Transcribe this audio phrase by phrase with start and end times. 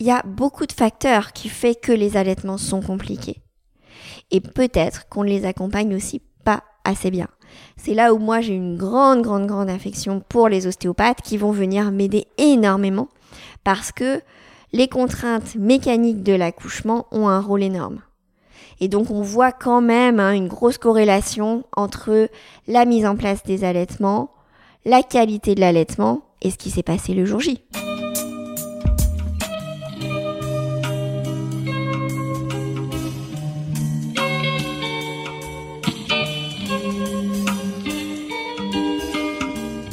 [0.00, 3.42] il y a beaucoup de facteurs qui font que les allaitements sont compliqués.
[4.30, 7.28] Et peut-être qu'on ne les accompagne aussi pas assez bien.
[7.76, 11.52] C'est là où moi j'ai une grande, grande, grande affection pour les ostéopathes qui vont
[11.52, 13.08] venir m'aider énormément
[13.62, 14.22] parce que
[14.72, 18.00] les contraintes mécaniques de l'accouchement ont un rôle énorme.
[18.80, 22.30] Et donc on voit quand même hein, une grosse corrélation entre
[22.68, 24.30] la mise en place des allaitements,
[24.86, 27.62] la qualité de l'allaitement et ce qui s'est passé le jour J.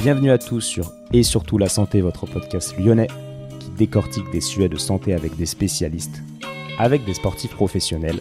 [0.08, 3.08] Bienvenue à tous sur Et surtout la santé, votre podcast lyonnais
[3.60, 6.22] qui décortique des sujets de santé avec des spécialistes,
[6.78, 8.20] avec des sportifs professionnels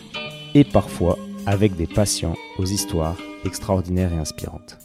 [0.53, 3.15] et parfois avec des patients aux histoires
[3.45, 4.77] extraordinaires et inspirantes.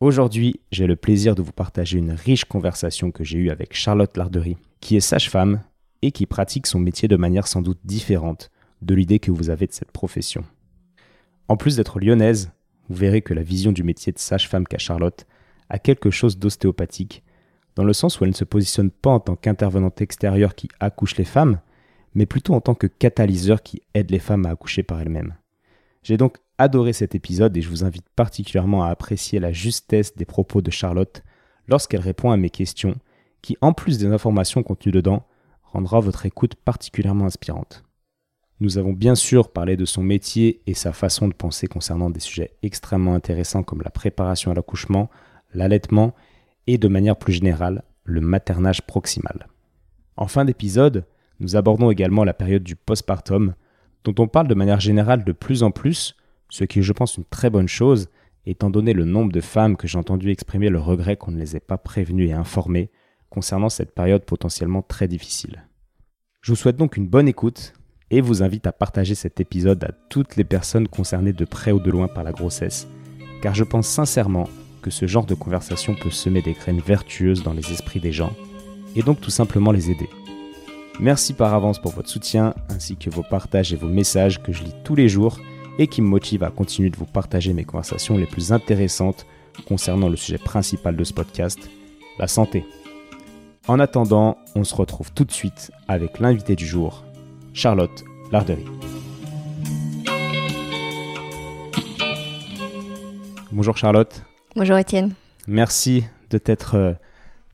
[0.00, 4.16] Aujourd'hui, j'ai le plaisir de vous partager une riche conversation que j'ai eue avec Charlotte
[4.16, 5.60] Lardery, qui est sage-femme
[6.00, 8.48] et qui pratique son métier de manière sans doute différente
[8.80, 10.42] de l'idée que vous avez de cette profession.
[11.48, 12.50] En plus d'être lyonnaise,
[12.88, 15.26] vous verrez que la vision du métier de sage-femme qu'a Charlotte
[15.70, 17.22] a quelque chose d'ostéopathique,
[17.76, 21.16] dans le sens où elle ne se positionne pas en tant qu'intervenante extérieure qui accouche
[21.16, 21.60] les femmes,
[22.14, 25.34] mais plutôt en tant que catalyseur qui aide les femmes à accoucher par elles-mêmes.
[26.02, 30.24] J'ai donc adoré cet épisode et je vous invite particulièrement à apprécier la justesse des
[30.24, 31.22] propos de Charlotte
[31.68, 32.96] lorsqu'elle répond à mes questions,
[33.42, 35.24] qui, en plus des informations contenues dedans,
[35.62, 37.84] rendra votre écoute particulièrement inspirante.
[38.60, 42.20] Nous avons bien sûr parlé de son métier et sa façon de penser concernant des
[42.20, 45.08] sujets extrêmement intéressants comme la préparation à l'accouchement,
[45.54, 46.14] l'allaitement
[46.66, 49.48] et de manière plus générale le maternage proximal.
[50.16, 51.04] En fin d'épisode,
[51.38, 53.54] nous abordons également la période du postpartum,
[54.04, 56.16] dont on parle de manière générale de plus en plus,
[56.48, 58.08] ce qui est je pense une très bonne chose,
[58.46, 61.56] étant donné le nombre de femmes que j'ai entendu exprimer le regret qu'on ne les
[61.56, 62.90] ait pas prévenues et informées
[63.28, 65.64] concernant cette période potentiellement très difficile.
[66.42, 67.74] Je vous souhaite donc une bonne écoute
[68.10, 71.78] et vous invite à partager cet épisode à toutes les personnes concernées de près ou
[71.78, 72.88] de loin par la grossesse,
[73.40, 74.48] car je pense sincèrement
[74.80, 78.32] que ce genre de conversation peut semer des graines vertueuses dans les esprits des gens,
[78.96, 80.08] et donc tout simplement les aider.
[80.98, 84.62] Merci par avance pour votre soutien, ainsi que vos partages et vos messages que je
[84.62, 85.38] lis tous les jours
[85.78, 89.26] et qui me motivent à continuer de vous partager mes conversations les plus intéressantes
[89.66, 91.58] concernant le sujet principal de ce podcast,
[92.18, 92.64] la santé.
[93.66, 97.04] En attendant, on se retrouve tout de suite avec l'invité du jour,
[97.54, 98.64] Charlotte Lardery.
[103.52, 104.22] Bonjour Charlotte.
[104.56, 105.14] Bonjour Étienne.
[105.46, 106.92] Merci de t'être euh,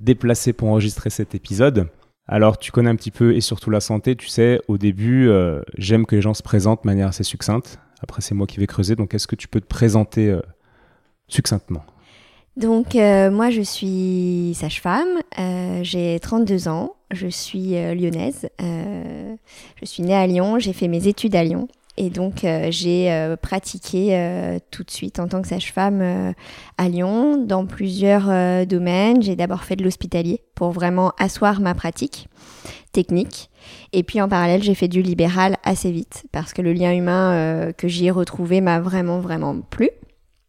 [0.01, 1.89] déplacé pour enregistrer cet épisode.
[2.27, 4.17] Alors, tu connais un petit peu et surtout la santé.
[4.17, 7.79] Tu sais, au début, euh, j'aime que les gens se présentent de manière assez succincte.
[8.01, 8.97] Après, c'est moi qui vais creuser.
[8.97, 10.41] Donc, est-ce que tu peux te présenter euh,
[11.29, 11.84] succinctement?
[12.57, 15.21] Donc, moi, je suis sage-femme.
[15.83, 16.95] j'ai 32 ans.
[17.11, 18.49] Je suis lyonnaise.
[18.59, 20.59] je suis née à Lyon.
[20.59, 21.69] J'ai fait mes études à Lyon.
[21.97, 26.34] Et donc, euh, j'ai euh, pratiqué euh, tout de suite en tant que sage-femme
[26.77, 29.23] à Lyon dans plusieurs domaines.
[29.23, 32.29] J'ai d'abord fait de l'hospitalier pour vraiment asseoir ma pratique
[32.93, 33.51] technique.
[33.93, 37.73] Et puis en parallèle, j'ai fait du libéral assez vite parce que le lien humain
[37.77, 39.91] que j'y ai retrouvé m'a vraiment, vraiment plu.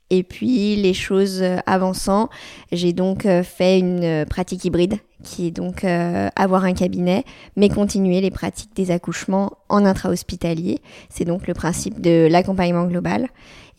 [0.10, 2.30] Et puis les choses avançant,
[2.72, 7.24] j'ai donc fait une pratique hybride qui est donc euh, avoir un cabinet,
[7.56, 10.80] mais continuer les pratiques des accouchements en intra-hospitalier.
[11.10, 13.28] C'est donc le principe de l'accompagnement global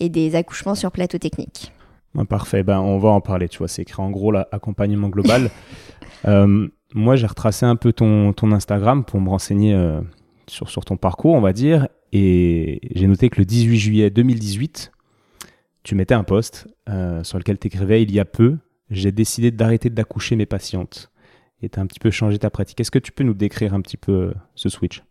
[0.00, 1.72] et des accouchements sur plateau technique.
[2.28, 5.50] parfait, ben, on va en parler, tu vois, c'est écrit en gros l'accompagnement global.
[6.26, 10.00] Euh, moi, j'ai retracé un peu ton, ton, Instagram pour me renseigner euh,
[10.48, 14.90] sur, sur ton parcours, on va dire, et j'ai noté que le 18 juillet 2018,
[15.82, 16.68] tu mettais un post
[17.22, 18.58] sur lequel tu écrivais il y a peu,
[18.90, 21.10] j'ai décidé d'arrêter d'accoucher mes patientes
[21.62, 22.80] et tu as un petit peu changé ta pratique.
[22.80, 25.02] Est-ce que tu peux nous décrire un petit peu euh, ce switch?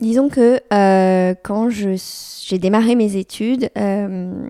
[0.00, 4.48] Disons que euh, quand j'ai démarré mes études, euh,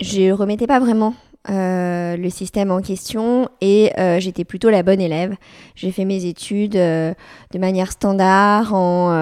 [0.00, 1.14] je remettais pas vraiment
[1.50, 5.34] euh, le système en question et j'étais plutôt la bonne élève.
[5.74, 9.12] J'ai fait mes études de manière standard en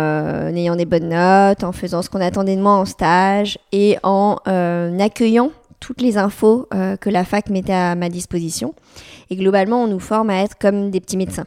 [0.54, 4.36] ayant des bonnes notes, en faisant ce qu'on attendait de moi en stage et en
[5.00, 5.50] accueillant
[5.80, 6.68] toutes les infos
[7.00, 8.74] que la fac mettait à ma disposition.
[9.30, 11.46] Et globalement, on nous forme à être comme des petits médecins.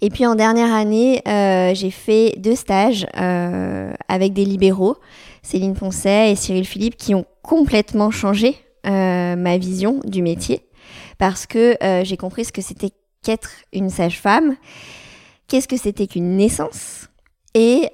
[0.00, 4.96] Et puis en dernière année, euh, j'ai fait deux stages euh, avec des libéraux,
[5.42, 8.56] Céline Poncet et Cyril Philippe, qui ont complètement changé
[8.86, 10.68] euh, ma vision du métier,
[11.18, 12.90] parce que j'ai compris ce que c'était
[13.22, 14.56] qu'être une sage-femme,
[15.48, 17.08] qu'est-ce que c'était qu'une naissance,
[17.54, 17.90] et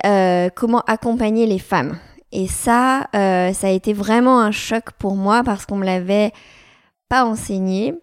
[0.57, 1.99] comment accompagner les femmes.
[2.33, 6.33] Et ça, ça a été vraiment un choc pour moi, parce qu'on me l'avait
[7.09, 7.95] pas enseigné.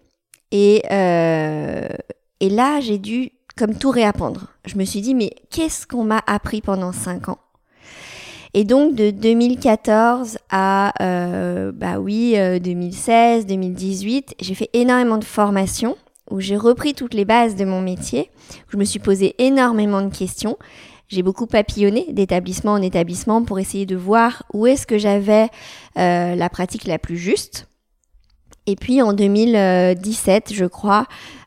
[0.50, 1.88] Et, euh,
[2.40, 4.46] et là, j'ai dû comme tout réapprendre.
[4.64, 7.38] Je me suis dit, mais qu'est-ce qu'on m'a appris pendant cinq ans?
[8.54, 15.96] Et donc de 2014 à euh, bah oui 2016, 2018, j'ai fait énormément de formations
[16.30, 20.02] où j'ai repris toutes les bases de mon métier, où je me suis posé énormément
[20.02, 20.56] de questions.
[21.08, 25.48] J'ai beaucoup papillonné d'établissement en établissement pour essayer de voir où est-ce que j'avais
[25.96, 27.66] euh, la pratique la plus juste.
[28.66, 31.06] Et puis en 2017, je crois,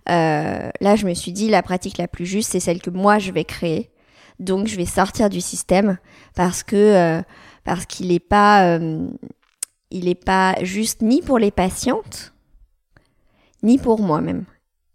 [0.10, 3.20] euh, là je me suis dit la pratique la plus juste, c'est celle que moi
[3.20, 3.92] je vais créer.
[4.42, 5.98] Donc je vais sortir du système
[6.36, 7.22] parce que euh,
[7.88, 8.16] qu'il n'est
[9.92, 12.34] est pas juste ni pour les patientes
[13.64, 14.46] ni pour moi-même.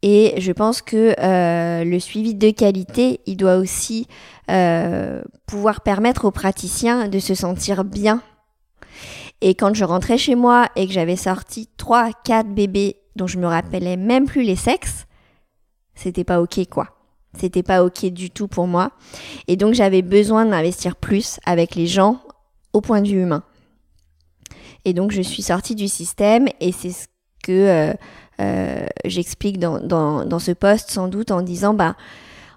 [0.02, 4.06] Et je pense que euh, le suivi de qualité, il doit aussi
[4.50, 8.22] euh, pouvoir permettre aux praticiens de se sentir bien.
[9.40, 13.38] Et quand je rentrais chez moi et que j'avais sorti 3, 4 bébés dont je
[13.38, 15.06] me rappelais même plus les sexes,
[15.94, 16.95] c'était pas ok quoi.
[17.38, 18.92] C'était pas ok du tout pour moi.
[19.48, 22.20] Et donc j'avais besoin d'investir plus avec les gens
[22.72, 23.42] au point de vue humain.
[24.84, 27.06] Et donc je suis sortie du système et c'est ce
[27.42, 27.92] que euh,
[28.40, 31.96] euh, j'explique dans, ce poste sans doute en disant, bah,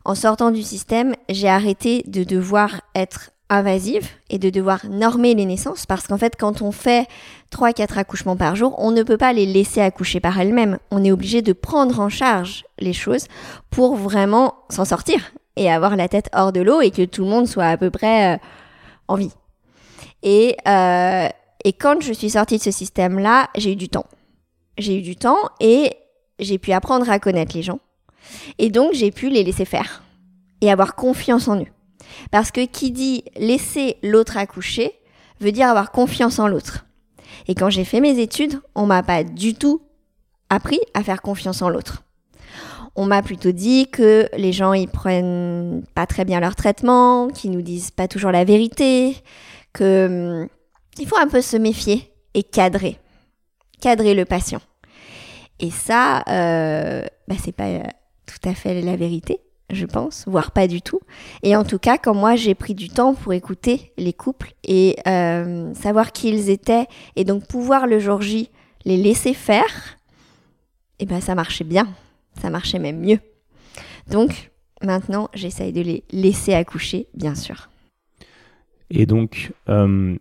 [0.05, 5.45] en sortant du système, j'ai arrêté de devoir être invasive et de devoir normer les
[5.45, 7.07] naissances parce qu'en fait quand on fait
[7.51, 10.77] 3-4 accouchements par jour, on ne peut pas les laisser accoucher par elles-mêmes.
[10.91, 13.25] On est obligé de prendre en charge les choses
[13.69, 17.29] pour vraiment s'en sortir et avoir la tête hors de l'eau et que tout le
[17.29, 18.37] monde soit à peu près euh,
[19.07, 19.33] en vie.
[20.23, 21.27] Et, euh,
[21.65, 24.05] et quand je suis sortie de ce système-là, j'ai eu du temps
[24.79, 25.93] j'ai eu du temps et
[26.39, 27.79] j'ai pu apprendre à connaître les gens.
[28.57, 30.03] Et donc, j'ai pu les laisser faire
[30.61, 31.67] et avoir confiance en eux.
[32.31, 34.94] Parce que qui dit laisser l'autre accoucher
[35.39, 36.85] veut dire avoir confiance en l'autre.
[37.47, 39.81] Et quand j'ai fait mes études, on m'a pas du tout
[40.50, 42.03] appris à faire confiance en l'autre.
[42.95, 47.51] On m'a plutôt dit que les gens ils prennent pas très bien leur traitement, qu'ils
[47.51, 49.15] nous disent pas toujours la vérité,
[49.73, 50.50] que hum,
[50.97, 53.00] il faut un peu se méfier et cadrer,
[53.79, 54.61] cadrer le patient.
[55.59, 57.83] Et ça, euh, bah, c'est pas euh,
[58.25, 59.39] tout à fait la vérité,
[59.71, 61.00] je pense, voire pas du tout.
[61.44, 64.95] Et en tout cas, quand moi j'ai pris du temps pour écouter les couples et
[65.07, 68.50] euh, savoir qui ils étaient, et donc pouvoir le jour J
[68.86, 69.98] les laisser faire,
[71.00, 71.88] eh ben ça marchait bien,
[72.42, 73.19] ça marchait même mieux.
[74.10, 74.51] Donc
[74.81, 77.69] maintenant, j'essaye de les laisser accoucher, bien sûr.
[78.89, 80.16] Et donc, euh,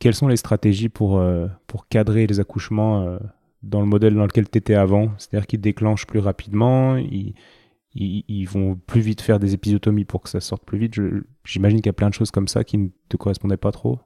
[0.00, 3.18] quelles sont les stratégies pour, euh, pour cadrer les accouchements
[3.62, 5.12] dans le modèle dans lequel tu étais avant?
[5.18, 7.34] C'est-à-dire qu'ils déclenchent plus rapidement, ils,
[7.94, 10.94] ils, vont plus vite faire des épisotomies pour que ça sorte plus vite.
[11.44, 13.98] J'imagine qu'il y a plein de choses comme ça qui ne te correspondaient pas trop.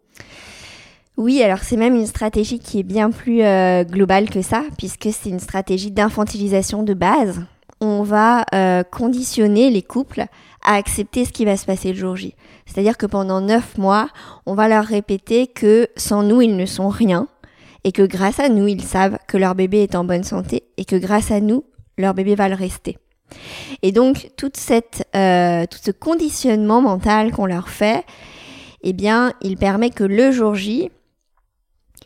[1.17, 5.09] Oui, alors c'est même une stratégie qui est bien plus euh, globale que ça, puisque
[5.13, 7.45] c'est une stratégie d'infantilisation de base.
[7.81, 10.25] On va euh, conditionner les couples
[10.65, 12.35] à accepter ce qui va se passer le jour J.
[12.67, 14.09] C'est-à-dire que pendant neuf mois,
[14.47, 17.29] on va leur répéter que sans nous, ils ne sont rien,
[17.85, 20.85] et que grâce à nous, ils savent que leur bébé est en bonne santé et
[20.85, 21.65] que grâce à nous,
[21.99, 22.97] leur bébé va le rester.
[23.83, 28.05] Et donc, toute cette, euh, tout ce conditionnement mental qu'on leur fait,
[28.83, 30.91] eh bien, il permet que le jour J,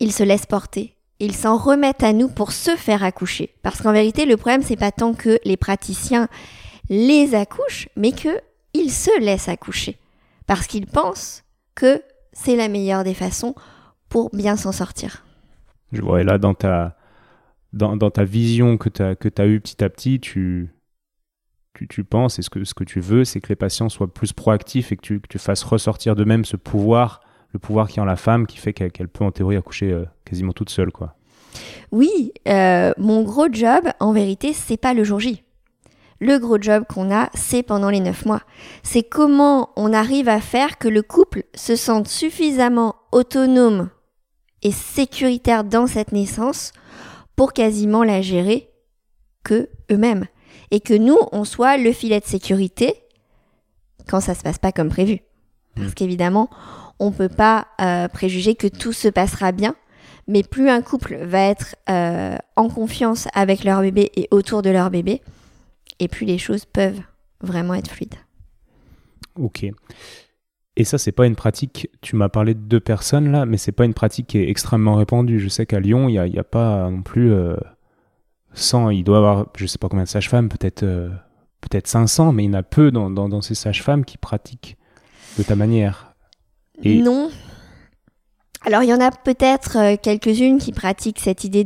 [0.00, 0.94] ils se laissent porter.
[1.20, 3.54] Ils s'en remettent à nous pour se faire accoucher.
[3.62, 6.28] Parce qu'en vérité, le problème, c'est pas tant que les praticiens
[6.88, 9.98] les accouchent, mais qu'ils se laissent accoucher.
[10.46, 11.44] Parce qu'ils pensent
[11.74, 13.54] que c'est la meilleure des façons
[14.08, 15.24] pour bien s'en sortir.
[15.92, 16.96] Je vois, et là, dans ta,
[17.72, 20.70] dans, ta vision que tu as, as eue petit à petit, tu,
[21.74, 24.12] tu, tu, penses, et ce que, ce que tu veux, c'est que les patients soient
[24.12, 27.20] plus proactifs et que tu, que tu fasses ressortir d'eux-mêmes ce pouvoir,
[27.52, 30.04] le pouvoir qui est en la femme, qui fait qu'elle peut en théorie accoucher euh,
[30.24, 30.90] quasiment toute seule.
[30.90, 31.14] quoi.
[31.92, 35.44] Oui, euh, mon gros job, en vérité, c'est pas le jour J.
[36.20, 38.42] Le gros job qu'on a, c'est pendant les neuf mois.
[38.82, 43.88] C'est comment on arrive à faire que le couple se sente suffisamment autonome
[44.62, 46.72] et sécuritaire dans cette naissance
[47.36, 48.68] pour quasiment la gérer
[49.44, 50.26] que eux-mêmes.
[50.70, 52.94] Et que nous, on soit le filet de sécurité
[54.08, 55.20] quand ça se passe pas comme prévu.
[55.74, 55.94] Parce mmh.
[55.94, 56.50] qu'évidemment,
[56.98, 59.76] on peut pas euh, préjuger que tout se passera bien,
[60.26, 64.70] mais plus un couple va être euh, en confiance avec leur bébé et autour de
[64.70, 65.22] leur bébé,
[66.00, 67.00] et plus les choses peuvent
[67.40, 68.16] vraiment être fluides.
[69.36, 69.66] Ok.
[70.76, 71.88] Et ça, c'est pas une pratique.
[72.02, 74.94] Tu m'as parlé de deux personnes là, mais c'est pas une pratique qui est extrêmement
[74.94, 75.40] répandue.
[75.40, 77.32] Je sais qu'à Lyon, il n'y a, pas non plus
[78.54, 78.86] 100.
[78.86, 81.08] Euh, il doit avoir, je sais pas combien de sages-femmes, peut-être euh,
[81.60, 84.76] peut-être 500, mais il y en a peu dans, dans, ces sages-femmes qui pratiquent
[85.38, 86.14] de ta manière.
[86.84, 87.30] Non.
[88.64, 91.64] Alors, il y en a peut-être euh, quelques-unes qui pratiquent cette idée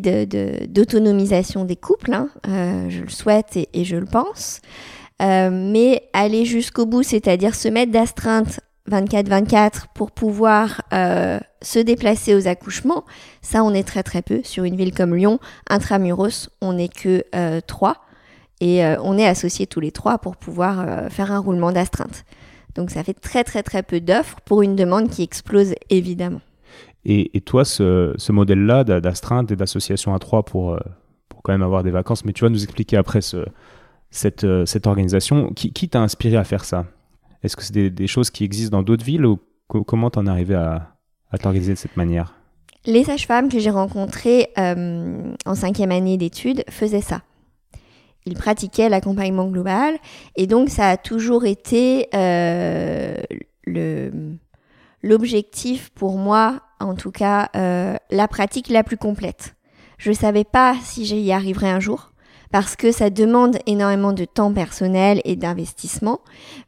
[0.69, 2.13] d'autonomisation de, des couples.
[2.13, 2.29] Hein.
[2.45, 4.61] je le souhaite et je le pense.
[5.21, 8.61] mais aller jusqu'au bout, c'est-à-dire se mettre d'astreinte
[8.91, 13.05] 24-24 pour pouvoir se déplacer aux accouchements,
[13.41, 14.41] ça on est très très peu.
[14.43, 17.25] Sur une ville comme Lyon, intramuros, on n'est que
[17.61, 17.97] 3
[18.61, 22.25] et on est associés tous les trois pour pouvoir faire un roulement d'astreinte.
[22.75, 26.41] Donc ça fait très très très peu d'offres pour une demande qui explose évidemment.
[27.05, 30.79] Et, toi, ce, modèle-là d'astreinte et d'association à trois pour, euh,
[31.29, 33.45] pour quand même avoir des vacances, mais tu vas nous expliquer après ce,
[34.11, 35.53] cette, euh, cette organisation.
[35.53, 36.87] Qui, t'a inspiré à faire ça?
[37.43, 40.55] Est-ce que c'est des, choses qui existent dans d'autres villes ou comment t'en es arrivé
[40.55, 40.95] à,
[41.41, 42.35] t'organiser de cette manière?
[42.85, 47.23] Les sages-femmes que j'ai rencontrées euh, en cinquième année d'études faisaient ça.
[48.25, 49.97] Il pratiquait l'accompagnement global
[50.37, 53.17] et donc ça a toujours été euh,
[55.03, 59.57] l'objectif pour moi, en tout cas euh, la pratique la plus complète.
[59.99, 62.12] Je ne savais pas si j'y arriverais un jour
[62.53, 66.21] parce que ça demande énormément de temps personnel et d'investissement,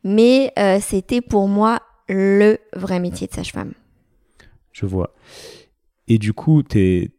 [0.03, 3.73] mais euh, c'était pour moi le vrai métier de sage-femme.
[4.73, 5.14] Je vois.
[6.09, 7.12] Et du coup, tes,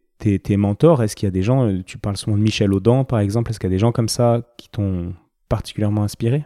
[0.56, 3.20] mentors Est-ce qu'il y a des gens, euh, tu parles souvent de Michel Audin par
[3.20, 5.14] exemple, est-ce qu'il y a des gens comme ça qui t'ont
[5.48, 6.44] particulièrement inspiré?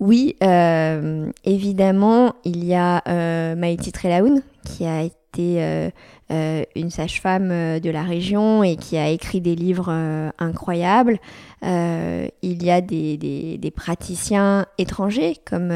[0.00, 5.90] Oui, euh, évidemment, il y a euh, Maïti Trelaoun qui a été
[6.30, 7.48] euh, une sage-femme
[7.80, 9.92] de la région et qui a écrit des livres
[10.38, 11.18] incroyables.
[11.62, 15.72] il y a des, praticiens étrangers comme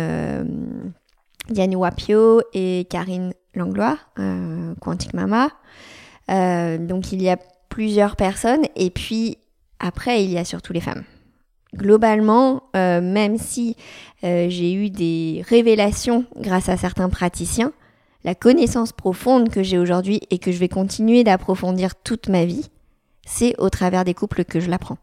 [1.48, 3.98] Diane Wapio et Karine Langlois,
[4.80, 5.48] Quantique Mama.
[6.30, 7.36] Euh, donc il y a
[7.68, 9.38] plusieurs personnes et puis
[9.78, 11.04] après il y a surtout les femmes.
[11.74, 13.76] Globalement, euh, même si
[14.24, 17.72] euh, j'ai eu des révélations grâce à certains praticiens,
[18.24, 22.70] la connaissance profonde que j'ai aujourd'hui et que je vais continuer d'approfondir toute ma vie,
[23.26, 24.98] c'est au travers des couples que je l'apprends.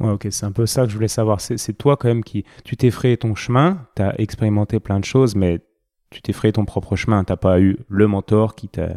[0.00, 1.40] Ouais, ok, c'est un peu ça que je voulais savoir.
[1.40, 5.04] C'est toi quand même qui, tu t'es frayé ton chemin, tu as expérimenté plein de
[5.04, 5.60] choses, mais
[6.10, 7.22] tu t'es frayé ton propre chemin.
[7.22, 8.88] T'as pas eu le mentor qui t'a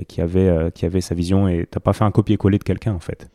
[0.00, 2.94] qui, avait, euh, qui avait sa vision et t'as pas fait un copier-coller de quelqu'un
[2.94, 3.28] en fait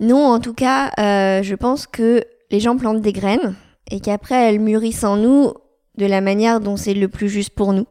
[0.00, 3.54] Non, en tout cas, euh, je pense que les gens plantent des graines
[3.90, 5.52] et qu'après elles mûrissent en nous
[5.96, 7.86] de la manière dont c'est le plus juste pour nous.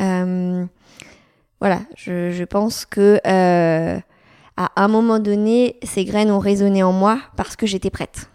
[0.00, 0.64] Euh,
[1.60, 7.56] voilà, je, pense que à un moment donné, ces graines ont résonné en moi parce
[7.56, 8.28] que j'étais prête.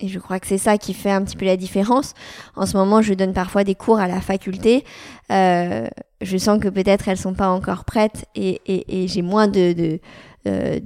[0.00, 2.14] Et je crois que c'est ça qui fait un petit peu la différence.
[2.56, 4.84] En ce moment, je donne parfois des cours à la faculté.
[5.30, 5.86] Euh,
[6.20, 8.60] je sens que peut-être elles sont pas encore prêtes et,
[9.08, 10.00] j'ai moins de, de,
[10.46, 10.78] euh,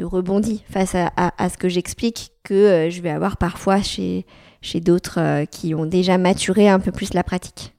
[0.00, 4.26] rebondis face à, ce que j'explique que euh, je vais avoir parfois chez,
[4.74, 7.71] d'autres euh, qui ont déjà maturé un peu plus la pratique.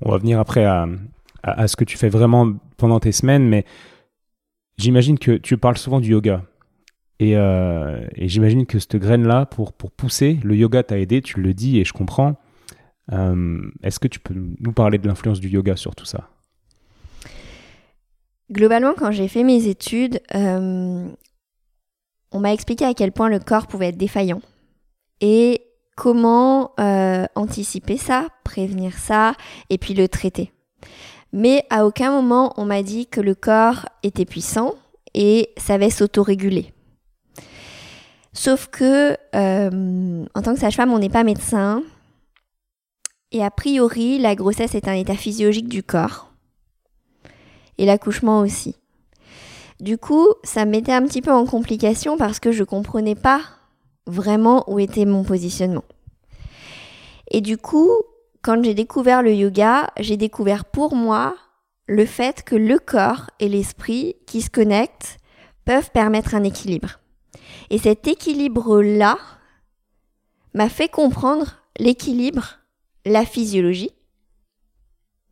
[0.00, 0.86] On va venir après à,
[1.42, 3.64] à, ce que tu fais vraiment pendant tes semaines, mais
[4.76, 6.42] j'imagine que tu parles souvent du yoga.
[7.20, 11.52] Euh, et, j'imagine que cette graine-là, pour, pour pousser, le yoga t'a aidé, tu le
[11.52, 12.36] dis et je comprends.
[13.12, 16.28] Euh, est-ce que tu peux nous parler de l'influence du yoga sur tout ça?
[18.52, 21.08] Globalement, quand j'ai fait mes études, euh,
[22.32, 24.40] on m'a expliqué à quel point le corps pouvait être défaillant
[25.20, 25.62] et
[25.98, 26.74] comment
[27.34, 29.34] anticiper ça, prévenir ça
[29.68, 30.52] et puis le traiter.
[31.32, 34.74] Mais à aucun moment on m'a dit que le corps était puissant
[35.14, 36.72] et savait s'autoréguler.
[38.38, 41.82] Sauf que, euh, en tant que sage-femme, on n'est pas médecin.
[43.32, 46.32] Et a priori, la grossesse est un état physiologique du corps.
[47.78, 48.76] Et l'accouchement aussi.
[49.80, 53.40] Du coup, ça me mettait un petit peu en complication parce que je comprenais pas
[54.08, 55.84] vraiment où était mon positionnement.
[57.30, 57.90] Et du coup,
[58.42, 61.36] quand j'ai découvert le yoga, j'ai découvert pour moi
[61.86, 65.18] le fait que le corps et l'esprit qui se connectent
[65.64, 67.00] peuvent permettre un équilibre.
[67.70, 69.18] Et cet équilibre-là
[70.54, 72.58] m'a fait comprendre l'équilibre,
[73.04, 73.92] la physiologie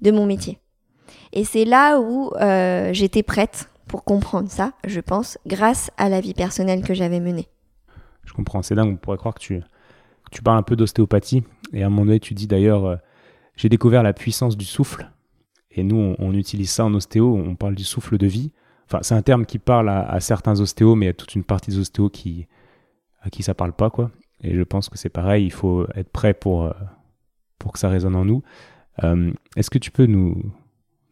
[0.01, 0.61] de mon métier.
[1.33, 6.21] Et c'est là où euh, j'étais prête pour comprendre ça, je pense, grâce à la
[6.21, 7.49] vie personnelle que j'avais menée.
[8.27, 9.63] Je comprends, c'est dingue, on pourrait croire que tu,
[10.43, 11.43] parles un peu d'ostéopathie,
[11.73, 12.97] et à un moment donné, tu dis d'ailleurs, euh,
[13.57, 15.11] j'ai découvert la puissance du souffle,
[15.71, 18.51] et nous, on, utilise ça en ostéo, on parle du souffle de vie.
[18.87, 21.79] Enfin, c'est un terme qui parle à, certains ostéos, mais a toute une partie des
[21.79, 22.47] ostéos qui,
[23.21, 24.11] à qui ça parle pas, quoi.
[24.43, 26.73] Et je pense que c'est pareil, il faut être prêt pour, euh,
[27.59, 28.43] pour que ça résonne en nous.
[29.05, 30.41] Euh, est-ce que tu peux nous,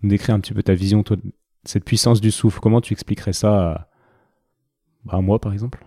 [0.03, 1.17] décrire un petit peu ta vision, toi,
[1.65, 2.61] cette puissance du souffle?
[2.61, 3.89] Comment tu expliquerais ça
[5.09, 5.85] à, moi, par exemple?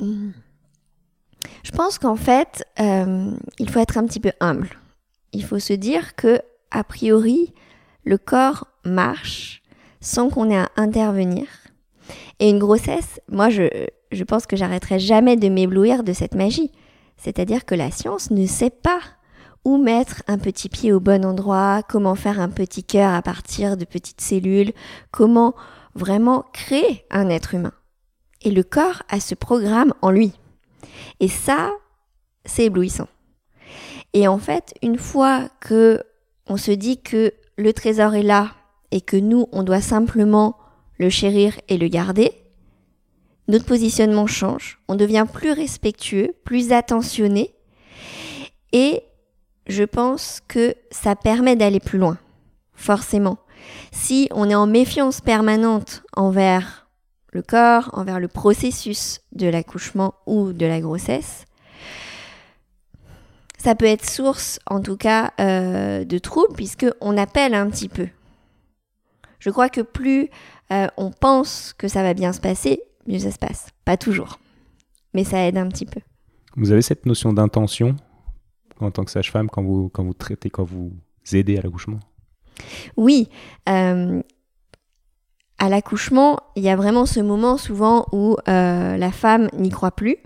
[0.00, 4.70] Je pense qu'en fait, euh, il faut être un petit peu humble.
[5.32, 7.52] Il faut se dire que, a priori,
[8.04, 9.62] le corps marche
[10.00, 11.46] sans qu'on ait à intervenir
[12.38, 13.64] Et une grossesse, moi, je,
[14.12, 16.70] je pense que j'arrêterai jamais de m'éblouir de cette magie.
[17.16, 19.00] C'est-à-dire que la science ne sait pas
[19.64, 23.76] où mettre un petit pied au bon endroit, comment faire un petit cœur à partir
[23.76, 24.72] de petites cellules,
[25.10, 25.54] comment
[25.94, 27.72] vraiment créer un être humain.
[28.44, 30.32] Et le corps a ce programme en lui.
[31.18, 31.72] Et ça,
[32.44, 33.08] c'est éblouissant.
[34.12, 36.02] Et en fait, une fois que
[36.46, 38.52] on se dit que le trésor est là
[38.90, 40.56] et que nous, on doit simplement
[40.98, 42.32] le chérir et le garder,
[43.48, 47.54] notre positionnement change, on devient plus respectueux, plus attentionné,
[48.72, 49.02] et
[49.66, 52.18] je pense que ça permet d'aller plus loin,
[52.74, 53.38] forcément.
[53.92, 56.83] Si on est en méfiance permanente envers
[57.34, 61.44] le corps, envers le processus de l'accouchement ou de la grossesse,
[63.58, 68.08] ça peut être source, en tout cas, euh, de troubles, puisqu'on appelle un petit peu.
[69.38, 70.30] Je crois que plus
[70.72, 73.68] euh, on pense que ça va bien se passer, mieux ça se passe.
[73.84, 74.38] Pas toujours,
[75.12, 76.00] mais ça aide un petit peu.
[76.56, 77.96] Vous avez cette notion d'intention
[78.80, 80.92] en tant que sage-femme quand vous, quand vous traitez, quand vous
[81.32, 82.00] aidez à l'accouchement?
[82.96, 83.28] Oui.
[83.68, 84.22] Euh,
[85.58, 89.92] à l'accouchement, il y a vraiment ce moment souvent où euh, la femme n'y croit
[89.92, 90.18] plus.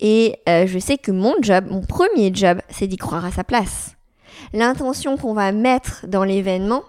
[0.00, 3.44] Et euh, je sais que mon job, mon premier job, c'est d'y croire à sa
[3.44, 3.96] place.
[4.52, 6.84] L'intention qu'on va mettre dans l'événement,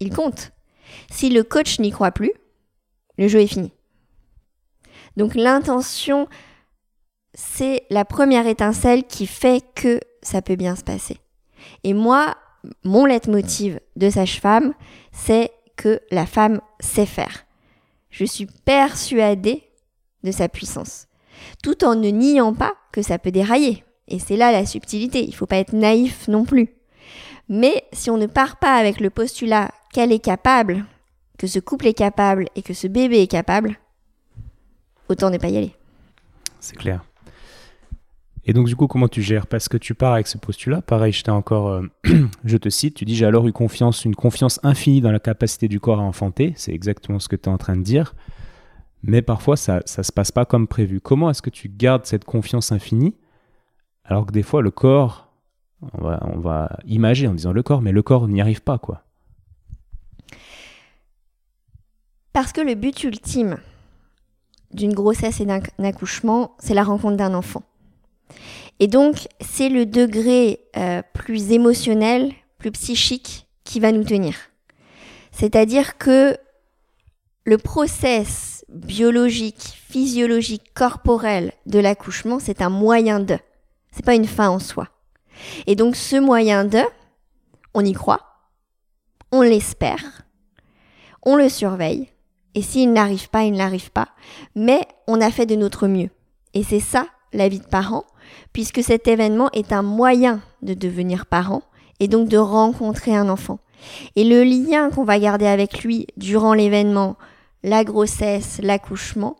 [0.00, 0.52] il compte.
[1.10, 2.32] Si le coach n'y croit plus,
[3.18, 3.72] le jeu est fini.
[5.16, 6.28] Donc l'intention,
[7.34, 11.18] c'est la première étincelle qui fait que ça peut bien se passer.
[11.84, 12.36] Et moi,
[12.84, 14.74] mon leitmotiv de sage-femme,
[15.12, 17.46] c'est que la femme sait faire.
[18.10, 19.62] Je suis persuadée
[20.24, 21.06] de sa puissance,
[21.62, 23.82] tout en ne niant pas que ça peut dérailler.
[24.06, 26.68] Et c'est là la subtilité, il ne faut pas être naïf non plus.
[27.48, 30.84] Mais si on ne part pas avec le postulat qu'elle est capable,
[31.38, 33.78] que ce couple est capable et que ce bébé est capable,
[35.08, 35.74] autant ne pas y aller.
[36.60, 37.02] C'est clair.
[38.50, 39.46] Et donc, du coup, comment tu gères?
[39.46, 40.82] Parce que tu pars avec ce postulat.
[40.82, 41.86] Pareil, je encore, euh,
[42.44, 45.68] je te cite, tu dis J'ai alors eu confiance, une confiance infinie dans la capacité
[45.68, 46.52] du corps à enfanter.
[46.56, 48.16] C'est exactement ce que tu es en train de dire.
[49.04, 51.00] Mais parfois, ça ne se passe pas comme prévu.
[51.00, 53.14] Comment est-ce que tu gardes cette confiance infinie?
[54.04, 55.32] Alors que des fois, le corps,
[55.92, 58.78] on va, on va imager en disant le corps, mais le corps n'y arrive pas,
[58.78, 59.04] quoi.
[62.32, 63.58] Parce que le but ultime
[64.74, 67.62] d'une grossesse et d'un accouchement, c'est la rencontre d'un enfant.
[68.80, 74.34] Et donc, c'est le degré euh, plus émotionnel, plus psychique qui va nous tenir.
[75.32, 76.36] C'est-à-dire que
[77.44, 83.38] le process biologique, physiologique, corporel de l'accouchement, c'est un moyen de.
[83.92, 84.88] C'est pas une fin en soi.
[85.66, 86.80] Et donc, ce moyen de,
[87.74, 88.22] on y croit,
[89.30, 90.22] on l'espère,
[91.22, 92.08] on le surveille,
[92.54, 94.08] et s'il n'arrive pas, il n'arrive pas,
[94.54, 96.10] mais on a fait de notre mieux.
[96.54, 98.04] Et c'est ça la vie de parent,
[98.52, 101.62] puisque cet événement est un moyen de devenir parent
[102.00, 103.58] et donc de rencontrer un enfant.
[104.16, 107.16] Et le lien qu'on va garder avec lui durant l'événement,
[107.62, 109.36] la grossesse, l'accouchement,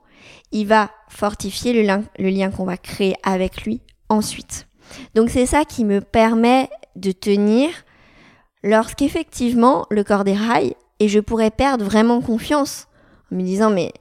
[0.53, 4.67] il va fortifier le lien, le lien qu'on va créer avec lui ensuite.
[5.15, 7.71] Donc c'est ça qui me permet de tenir
[8.63, 12.89] lorsqu'effectivement le corps déraille et je pourrais perdre vraiment confiance
[13.33, 13.93] en me disant mais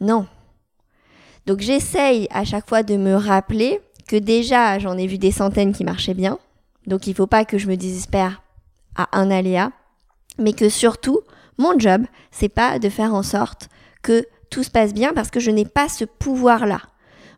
[0.00, 0.26] non,
[1.48, 5.72] donc j'essaye à chaque fois de me rappeler que déjà j'en ai vu des centaines
[5.72, 6.38] qui marchaient bien.
[6.86, 8.42] Donc il ne faut pas que je me désespère
[8.96, 9.72] à un aléa,
[10.38, 11.22] mais que surtout
[11.56, 13.70] mon job, c'est pas de faire en sorte
[14.02, 16.82] que tout se passe bien parce que je n'ai pas ce pouvoir-là.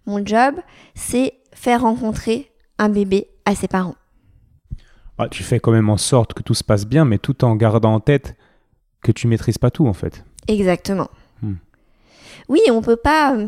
[0.06, 0.56] Mon job,
[0.96, 3.94] c'est faire rencontrer un bébé à ses parents.
[5.18, 7.54] Ah, tu fais quand même en sorte que tout se passe bien, mais tout en
[7.54, 8.34] gardant en tête
[9.04, 10.24] que tu maîtrises pas tout en fait.
[10.48, 11.10] Exactement.
[11.42, 11.54] Hmm.
[12.48, 13.46] Oui, on peut pas euh,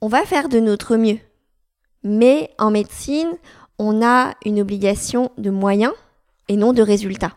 [0.00, 1.18] on va faire de notre mieux.
[2.02, 3.32] Mais en médecine,
[3.78, 5.92] on a une obligation de moyens
[6.48, 7.34] et non de résultats.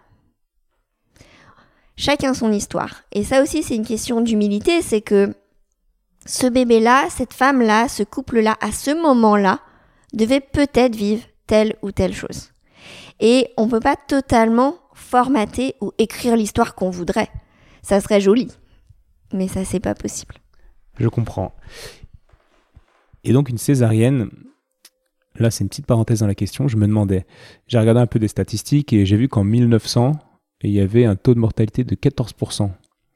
[1.97, 3.01] Chacun son histoire.
[3.11, 5.33] Et ça aussi, c'est une question d'humilité, c'est que
[6.25, 9.59] ce bébé-là, cette femme-là, ce couple-là, à ce moment-là,
[10.13, 12.51] devait peut-être vivre telle ou telle chose.
[13.19, 17.29] Et on ne peut pas totalement formater ou écrire l'histoire qu'on voudrait.
[17.81, 18.49] Ça serait joli,
[19.33, 20.35] mais ça, c'est pas possible.
[20.99, 21.53] Je comprends.
[23.23, 24.29] Et donc une césarienne,
[25.35, 27.25] là c'est une petite parenthèse dans la question, je me demandais,
[27.67, 30.13] j'ai regardé un peu des statistiques et j'ai vu qu'en 1900,
[30.61, 32.71] il y avait un taux de mortalité de 14%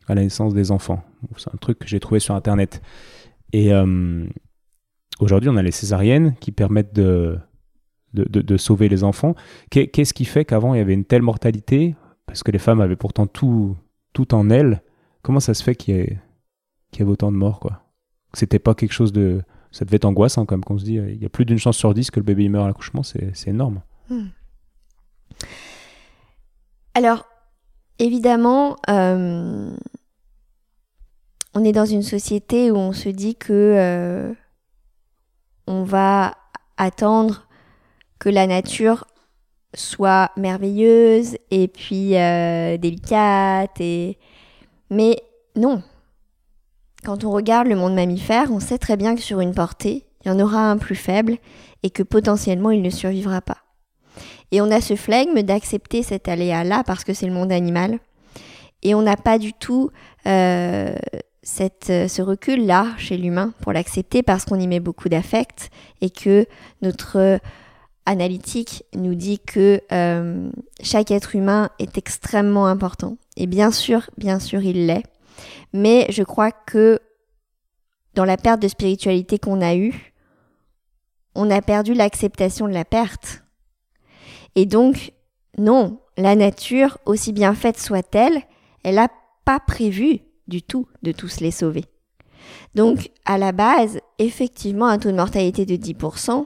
[0.07, 1.03] à la naissance des enfants.
[1.37, 2.81] C'est un truc que j'ai trouvé sur Internet.
[3.51, 4.25] Et euh,
[5.19, 7.37] aujourd'hui, on a les césariennes qui permettent de,
[8.13, 9.35] de, sauver les enfants.
[9.69, 11.95] Qu'est-ce qui fait qu'avant, il y avait une telle mortalité?
[12.25, 13.75] Parce que les femmes avaient pourtant tout,
[14.13, 14.81] tout en elles.
[15.21, 16.19] Comment ça se fait qu'il y ait
[16.99, 17.81] y avait autant de morts, quoi?
[18.33, 19.41] C'était pas quelque chose de.
[19.73, 20.93] Ça devait être angoissant, comme qu'on se dit.
[20.95, 23.33] Il y a plus d'une chance sur dix que le bébé meure à l'accouchement, c'est
[23.47, 23.81] énorme.
[24.09, 24.27] Hmm.
[26.93, 27.25] Alors,
[27.99, 29.75] évidemment, euh,
[31.55, 34.33] on est dans une société où on se dit que euh,
[35.67, 36.35] on va
[36.77, 37.47] attendre
[38.19, 39.05] que la nature
[39.73, 43.81] soit merveilleuse et puis euh, délicate
[44.89, 45.17] mais
[45.55, 45.81] non.
[47.03, 50.29] Quand on regarde le monde mammifère, on sait très bien que sur une portée, il
[50.29, 51.37] y en aura un plus faible
[51.83, 53.57] et que potentiellement il ne survivra pas.
[54.51, 57.99] Et on a ce flegme d'accepter cet aléa-là parce que c'est le monde animal.
[58.83, 59.91] Et on n'a pas du tout
[60.27, 60.95] euh,
[61.41, 66.45] cette, ce recul-là chez l'humain pour l'accepter parce qu'on y met beaucoup d'affect et que
[66.81, 67.39] notre
[68.05, 70.49] analytique nous dit que euh,
[70.81, 73.17] chaque être humain est extrêmement important.
[73.35, 75.03] Et bien sûr, bien sûr, il l'est.
[75.73, 76.99] Mais je crois que
[78.13, 80.13] dans la perte de spiritualité qu'on a eue,
[81.35, 83.43] on a perdu l'acceptation de la perte.
[84.55, 85.13] Et donc,
[85.57, 88.43] non, la nature, aussi bien faite soit-elle,
[88.83, 89.09] elle n'a
[89.45, 91.85] pas prévu du tout de tous les sauver.
[92.75, 96.45] Donc, à la base, effectivement, un taux de mortalité de 10%,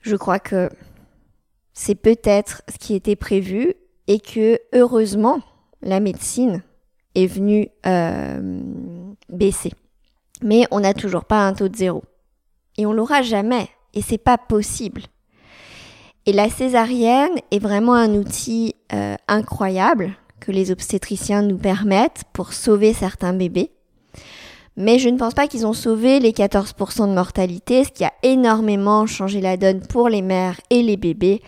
[0.00, 0.70] je crois que
[1.72, 3.74] c'est peut-être ce qui était prévu
[4.06, 5.40] et que, heureusement,
[5.82, 6.62] la médecine
[7.16, 8.60] est venue euh,
[9.28, 9.72] baisser.
[10.42, 12.04] Mais on n'a toujours pas un taux de zéro.
[12.78, 13.68] Et on l'aura jamais.
[13.94, 15.02] Et c'est pas possible.
[16.26, 22.52] Et la césarienne est vraiment un outil euh, incroyable que les obstétriciens nous permettent pour
[22.52, 23.70] sauver certains bébés.
[24.76, 27.84] Mais je ne pense pas qu'ils ont sauvé les 14% de mortalité.
[27.84, 31.40] Ce qui a énormément changé la donne pour les mères et les bébés,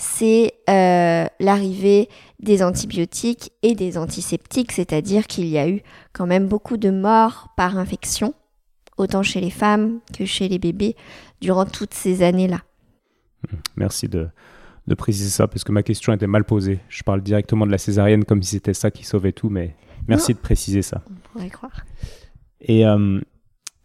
[0.00, 2.08] c'est euh, l'arrivée
[2.38, 5.82] des antibiotiques et des antiseptiques, c'est-à-dire qu'il y a eu
[6.14, 8.32] quand même beaucoup de morts par infection,
[8.96, 10.96] autant chez les femmes que chez les bébés,
[11.42, 12.62] durant toutes ces années-là.
[13.76, 14.30] Merci de,
[14.96, 16.80] préciser ça, parce que ma question était mal posée.
[16.88, 19.76] Je parle directement de la césarienne comme si c'était ça qui sauvait tout, mais
[20.08, 21.02] merci de préciser ça.
[21.10, 21.84] On pourrait croire.
[22.62, 23.20] Et euh,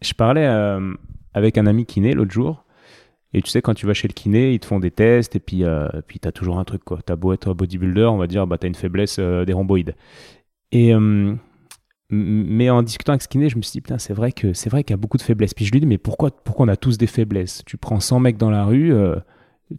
[0.00, 0.94] je parlais euh,
[1.34, 2.64] avec un ami kiné l'autre jour,
[3.32, 5.40] et tu sais, quand tu vas chez le kiné, ils te font des tests, et
[5.40, 7.00] puis, euh, puis tu as toujours un truc, quoi.
[7.04, 9.94] Tu as beau être bodybuilder, on va dire, bah, tu as une faiblesse des rhomboïdes.
[10.72, 10.92] Et
[12.08, 14.70] mais en discutant avec ce kiné, je me suis dit, putain, c'est vrai que c'est
[14.70, 15.54] vrai qu'il y a beaucoup de faiblesses.
[15.54, 17.62] Puis je lui dis, mais pourquoi, pourquoi on a tous des faiblesses?
[17.66, 18.92] Tu prends 100 mecs dans la rue,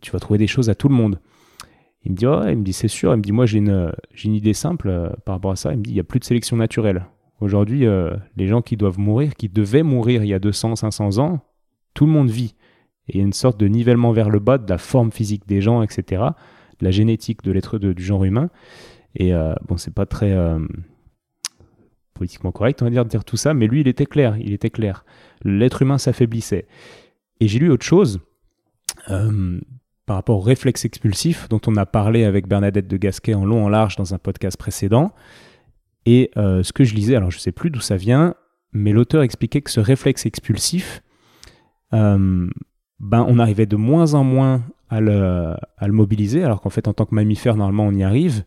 [0.01, 1.19] tu vas trouver des choses à tout le monde.
[2.07, 3.13] Il me dit, ouais, il me dit, c'est sûr.
[3.13, 5.73] Il me dit, moi, j'ai une, j'ai une idée simple euh, par rapport à ça.
[5.73, 7.05] Il me dit, il n'y a plus de sélection naturelle.
[7.41, 11.17] Aujourd'hui, euh, les gens qui doivent mourir, qui devaient mourir il y a 200, 500
[11.17, 11.41] ans,
[11.93, 12.55] tout le monde vit.
[13.09, 16.23] Et une sorte de nivellement vers le bas de la forme physique des gens, etc.,
[16.79, 18.49] de la génétique de l'être du genre humain.
[19.15, 20.35] Et euh, bon, c'est pas très
[22.13, 24.53] politiquement correct, on va dire, de dire tout ça, mais lui, il était clair, il
[24.53, 25.05] était clair.
[25.43, 26.67] L'être humain s'affaiblissait.
[27.39, 28.19] Et j'ai lu autre chose
[30.07, 33.65] par rapport au réflexe expulsif dont on a parlé avec Bernadette de Gasquet en long
[33.65, 35.13] en large dans un podcast précédent.
[36.05, 38.33] Et euh, ce que je lisais, alors je sais plus d'où ça vient,
[38.71, 41.03] mais l'auteur expliquait que ce réflexe expulsif,
[41.93, 42.49] euh,
[42.99, 45.57] ben, on arrivait de moins en moins à le,
[45.87, 48.43] mobiliser, alors qu'en fait en tant que mammifère, normalement on y arrive.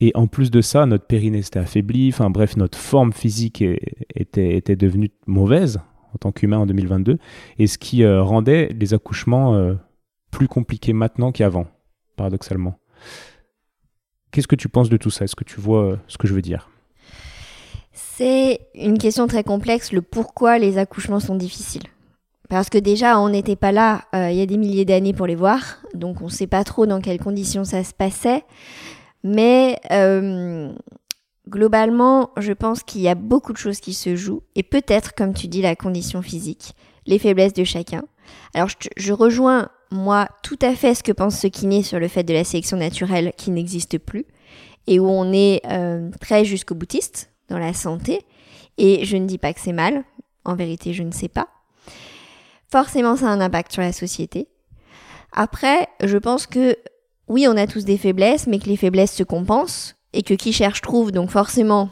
[0.00, 4.56] Et en plus de ça, notre périnée s'était affaibli, enfin bref, notre forme physique était,
[4.56, 5.80] était devenue mauvaise
[6.14, 7.18] en tant qu'humain en 2022,
[7.58, 9.76] et ce qui euh, rendait les accouchements
[10.32, 11.68] plus compliqué maintenant qu'avant,
[12.16, 12.78] paradoxalement.
[14.32, 15.26] Qu'est-ce que tu penses de tout ça?
[15.26, 16.70] Est-ce que tu vois euh, ce que je veux dire?
[17.92, 21.82] C'est une question très complexe, le pourquoi les accouchements sont difficiles.
[22.52, 25.26] Parce que déjà, on n'était pas là euh, il y a des milliers d'années pour
[25.26, 28.44] les voir, donc on ne sait pas trop dans quelles conditions ça se passait.
[29.24, 30.70] Mais euh,
[31.48, 35.32] globalement, je pense qu'il y a beaucoup de choses qui se jouent, et peut-être, comme
[35.32, 36.74] tu dis, la condition physique,
[37.06, 38.02] les faiblesses de chacun.
[38.52, 42.22] Alors, je, rejoins moi tout à fait ce que pense ce kiné sur le fait
[42.22, 44.26] de la sélection naturelle qui n'existe plus
[44.86, 48.26] et où on est euh, très jusqu'au boutiste dans la santé.
[48.76, 50.04] Et je ne dis pas que c'est mal,
[50.44, 51.48] en vérité je ne sais pas.
[52.72, 54.48] Forcément ça a un impact sur la société.
[55.30, 56.74] Après, je pense que
[57.28, 60.54] oui, on a tous des faiblesses, mais que les faiblesses se compensent et que qui
[60.54, 61.90] cherche trouve, donc forcément,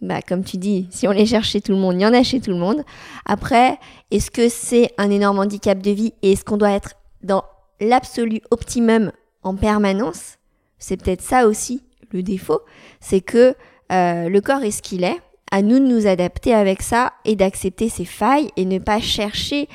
[0.00, 2.14] bah, comme tu dis, si on les cherche chez tout le monde, il y en
[2.14, 2.82] a chez tout le monde.
[3.26, 3.78] Après,
[4.10, 7.44] est-ce que c'est un énorme handicap de vie et est-ce qu'on doit être dans
[7.78, 10.38] l'absolu optimum en permanence,
[10.78, 12.60] c'est peut-être ça aussi le défaut,
[13.00, 13.54] c'est que
[13.92, 17.36] euh, le corps est ce qu'il est, à nous de nous adapter avec ça et
[17.36, 19.68] d'accepter ses failles et ne pas chercher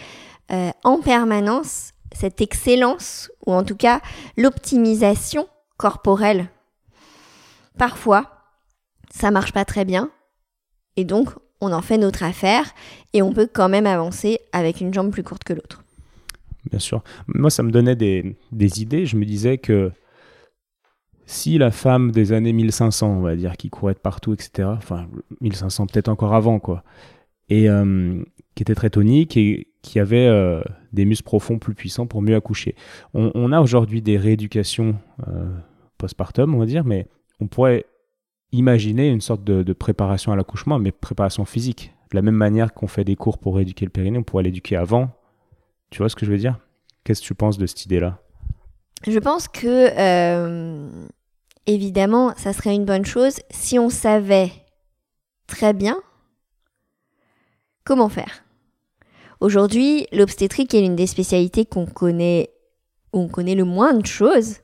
[0.52, 4.02] euh, en permanence cette excellence ou en tout cas
[4.38, 6.50] l'optimisation corporelle.
[7.78, 8.30] Parfois,
[9.12, 10.12] ça marche pas très bien
[10.98, 11.30] et donc
[11.62, 12.74] on en fait notre affaire
[13.14, 15.84] et on peut quand même avancer avec une jambe plus courte que l'autre.
[16.70, 17.04] Bien sûr.
[17.28, 19.06] Moi, ça me donnait des, des, idées.
[19.06, 19.92] Je me disais que
[21.26, 25.08] si la femme des années 1500, on va dire, qui courait de partout, etc., enfin
[25.40, 26.84] 1500 peut-être encore avant, quoi,
[27.50, 28.24] et euh,
[28.56, 30.62] qui était très tonique et qui avait euh,
[30.94, 32.76] des muscles profonds plus puissants pour mieux accoucher.
[33.14, 34.96] On, a aujourd'hui des rééducations
[35.28, 35.50] euh,
[35.98, 37.08] postpartum, on va dire, mais
[37.40, 37.86] on pourrait
[38.52, 41.94] imaginer une sorte de, préparation à l'accouchement, mais préparation physique.
[42.12, 44.76] De la même manière qu'on fait des cours pour rééduquer le périnée, on pourrait l'éduquer
[44.76, 45.10] avant.
[45.90, 46.60] Tu vois ce que je veux dire?
[47.04, 48.20] Qu'est-ce que tu penses de cette idée-là?
[49.08, 51.06] Je pense que, euh,
[51.66, 54.52] évidemment, ça serait une bonne chose si on savait
[55.48, 55.98] très bien
[57.84, 58.44] comment faire.
[59.42, 62.52] Aujourd'hui, l'obstétrique est l'une des spécialités qu'on connaît,
[63.12, 64.58] où on connaît le moins de choses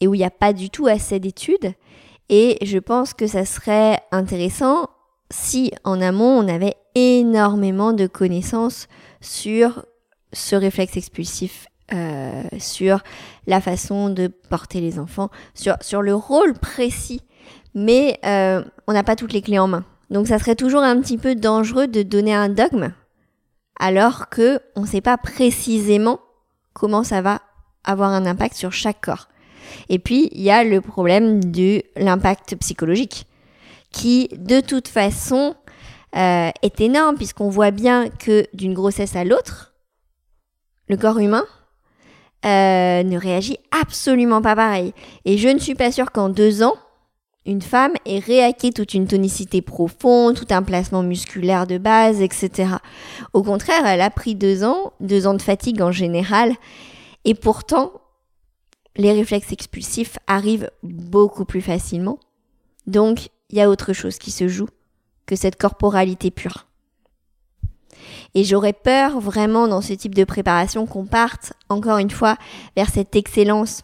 [0.00, 1.74] et où il n'y a pas du tout assez d'études.
[2.28, 4.88] Et je pense que ça serait intéressant
[5.30, 8.86] si en amont on avait énormément de connaissances
[9.20, 9.84] sur
[10.32, 13.02] ce réflexe expulsif, euh, sur
[13.48, 17.22] la façon de porter les enfants, sur, sur le rôle précis.
[17.74, 19.84] Mais euh, on n'a pas toutes les clés en main.
[20.10, 22.92] Donc ça serait toujours un petit peu dangereux de donner un dogme
[23.78, 26.20] alors que on ne sait pas précisément
[26.72, 27.42] comment ça va
[27.84, 29.28] avoir un impact sur chaque corps.
[29.88, 33.26] Et puis, il y a le problème de l'impact psychologique,
[33.90, 35.54] qui, de toute façon,
[36.16, 39.74] euh, est énorme, puisqu'on voit bien que d'une grossesse à l'autre,
[40.88, 41.44] le corps humain
[42.44, 44.92] euh, ne réagit absolument pas pareil.
[45.24, 46.74] Et je ne suis pas sûre qu'en deux ans,
[47.44, 52.74] une femme ait réacqué toute une tonicité profonde, tout un placement musculaire de base, etc.
[53.32, 56.52] Au contraire, elle a pris deux ans, deux ans de fatigue en général,
[57.24, 57.92] et pourtant,
[58.96, 62.18] les réflexes expulsifs arrivent beaucoup plus facilement.
[62.86, 64.68] Donc, il y a autre chose qui se joue
[65.26, 66.66] que cette corporalité pure.
[68.34, 72.36] Et j'aurais peur vraiment dans ce type de préparation qu'on parte encore une fois
[72.76, 73.82] vers cette excellence,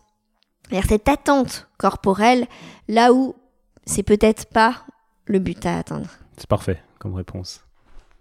[0.70, 2.46] vers cette attente corporelle,
[2.88, 3.34] là où
[3.88, 4.84] c'est peut-être pas
[5.26, 6.08] le but à atteindre.
[6.36, 7.64] C'est parfait comme réponse.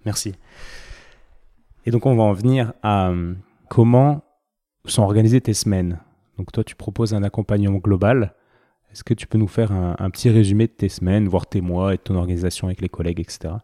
[0.06, 0.34] Merci.
[1.86, 3.34] Et donc on va en venir à euh,
[3.70, 4.24] comment
[4.86, 6.00] sont organisées tes semaines.
[6.38, 8.34] Donc toi, tu proposes un accompagnement global.
[8.92, 11.94] Est-ce que tu peux nous faire un, petit résumé de tes semaines, voire tes mois
[11.94, 13.56] et de ton organisation avec les collègues, etc.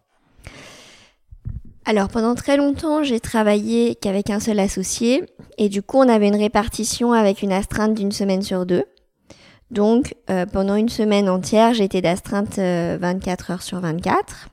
[1.85, 5.23] Alors pendant très longtemps, j'ai travaillé qu'avec un seul associé
[5.57, 8.83] et du coup, on avait une répartition avec une astreinte d'une semaine sur deux.
[9.71, 14.49] Donc euh, pendant une semaine entière, j'étais d'astreinte 24 euh, heures sur 24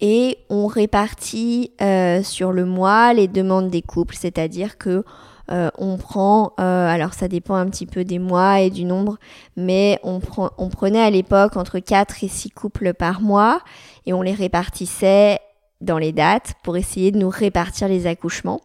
[0.00, 5.04] et on répartit euh, sur le mois les demandes des couples, c'est-à-dire que
[5.50, 9.18] euh, on prend, euh, alors ça dépend un petit peu des mois et du nombre,
[9.56, 10.20] mais on,
[10.58, 13.60] on prenait à l'époque entre 4 et 6 couples par mois
[14.06, 15.38] et on les répartissait
[15.80, 18.62] dans les dates pour essayer de nous répartir les accouchements.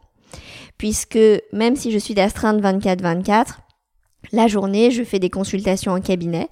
[0.77, 1.19] Puisque
[1.51, 3.57] même si je suis d'astreinte 24-24,
[4.31, 6.49] la journée, je fais des consultations en cabinet.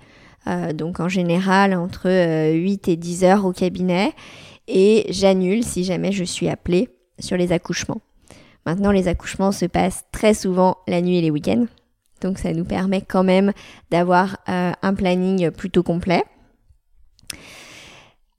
[0.47, 2.09] Euh, donc en général entre
[2.53, 4.13] 8 et 10 heures au cabinet
[4.67, 8.01] et j'annule si jamais je suis appelée sur les accouchements.
[8.65, 11.65] Maintenant, les accouchements se passent très souvent la nuit et les week-ends.
[12.21, 13.53] Donc ça nous permet quand même
[13.91, 16.23] d'avoir euh, un planning plutôt complet.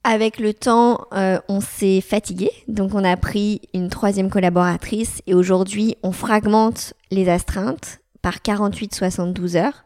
[0.03, 5.33] Avec le temps, euh, on s'est fatigué, donc on a pris une troisième collaboratrice et
[5.33, 9.83] aujourd'hui on fragmente les astreintes par 48-72 heures,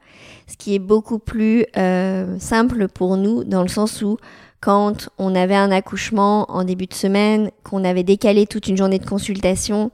[0.47, 4.17] ce qui est beaucoup plus euh, simple pour nous dans le sens où
[4.59, 8.99] quand on avait un accouchement en début de semaine, qu'on avait décalé toute une journée
[8.99, 9.91] de consultation,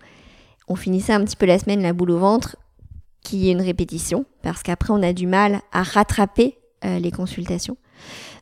[0.67, 2.55] on finissait un petit peu la semaine la boule au ventre,
[3.23, 7.77] qui est une répétition, parce qu'après on a du mal à rattraper euh, les consultations.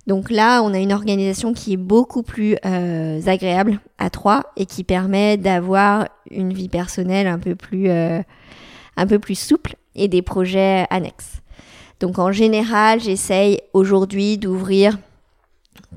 [0.06, 4.66] Donc là, on a une organisation qui est beaucoup plus euh, agréable à trois et
[4.66, 10.22] qui permet d'avoir une vie personnelle un peu plus, un peu plus souple et des
[10.22, 11.42] projets annexes.
[12.00, 14.98] Donc en général, j'essaye aujourd'hui d'ouvrir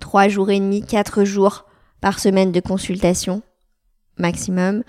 [0.00, 1.66] trois jours et demi, quatre jours
[2.00, 3.42] par semaine de consultation
[4.18, 4.82] maximum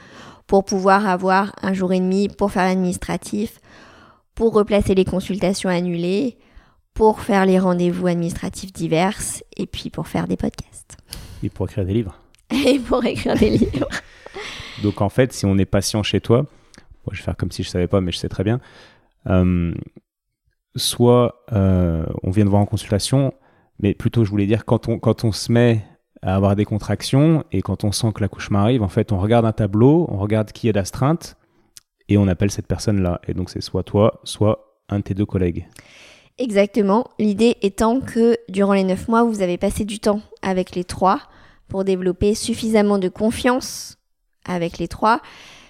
[0.48, 3.60] pour pouvoir avoir un jour et demi pour faire l'administratif,
[4.36, 6.38] pour replacer les consultations annulées,
[6.94, 9.18] pour faire les rendez-vous administratifs divers
[9.56, 10.98] et puis pour faire des podcasts.
[11.44, 12.18] Et pour écrire des livres.
[12.52, 13.88] Et pour écrire des livres.
[14.84, 16.46] Donc en fait, si on est patient chez toi,
[17.10, 18.60] je vais faire comme si je savais pas, mais je sais très bien.
[19.28, 19.74] Euh,
[20.76, 23.34] soit euh, on vient de voir en consultation,
[23.80, 25.84] mais plutôt je voulais dire quand on, quand on se met
[26.22, 27.44] à avoir des contractions.
[27.52, 30.52] Et quand on sent que l'accouchement arrive, en fait, on regarde un tableau, on regarde
[30.52, 31.36] qui est d'astreinte
[32.08, 33.22] et on appelle cette personne-là.
[33.28, 35.68] Et donc, c'est soit toi, soit un de tes deux collègues.
[36.38, 37.10] Exactement.
[37.20, 41.22] L'idée étant que durant les neuf mois, vous avez passé du temps avec les trois
[41.68, 43.98] pour développer suffisamment de confiance
[44.46, 45.22] avec les trois,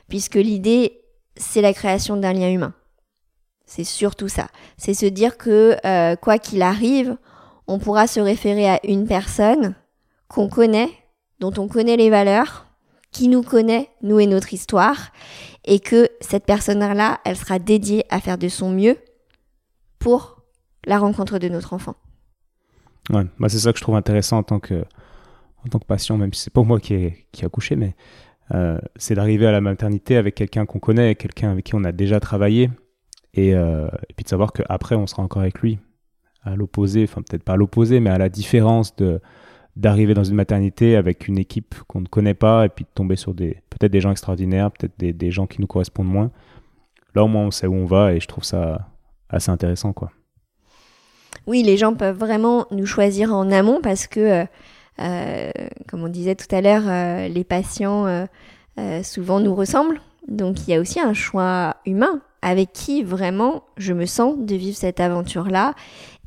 [0.08, 1.02] puisque l'idée,
[1.36, 2.74] c'est la création d'un lien humain.
[3.72, 4.48] C'est surtout ça.
[4.76, 7.16] C'est se dire que euh, quoi qu'il arrive,
[7.68, 9.76] on pourra se référer à une personne
[10.28, 10.90] qu'on connaît,
[11.40, 12.68] dont on connaît les valeurs,
[13.14, 15.14] qui nous connaît, nous et notre histoire,
[15.64, 18.98] et que cette personne-là, elle sera dédiée à faire de son mieux
[20.00, 20.44] pour
[20.86, 21.96] la rencontre de notre enfant.
[23.10, 24.84] Ouais, bah c'est ça que je trouve intéressant en tant que,
[25.66, 27.96] en tant que patient, même si c'est pas moi qui ai, qui accouché, mais
[28.54, 31.94] euh, c'est d'arriver à la maternité avec quelqu'un qu'on connaît, quelqu'un avec qui on a
[31.94, 32.70] déjà travaillé,
[33.34, 35.80] et, euh, et puis de savoir qu'après on sera encore avec lui.
[36.44, 39.22] À l'opposé, enfin peut-être pas à l'opposé, mais à la différence de
[39.78, 43.16] d'arriver dans une maternité avec une équipe qu'on ne connaît pas et puis de tomber
[43.16, 46.30] sur des peut-être des gens extraordinaires, peut-être des, des, gens qui nous correspondent moins.
[47.16, 48.90] Là au moins on sait où on va et je trouve ça
[49.30, 50.12] assez intéressant quoi.
[51.48, 54.46] Oui, les gens peuvent vraiment nous choisir en amont parce que, euh,
[55.00, 55.52] euh
[55.88, 58.28] comme on disait tout à l'heure, les patients
[59.04, 60.02] souvent nous ressemblent.
[60.28, 64.56] Donc il y a aussi un choix humain avec qui vraiment je me sens de
[64.56, 65.74] vivre cette aventure-là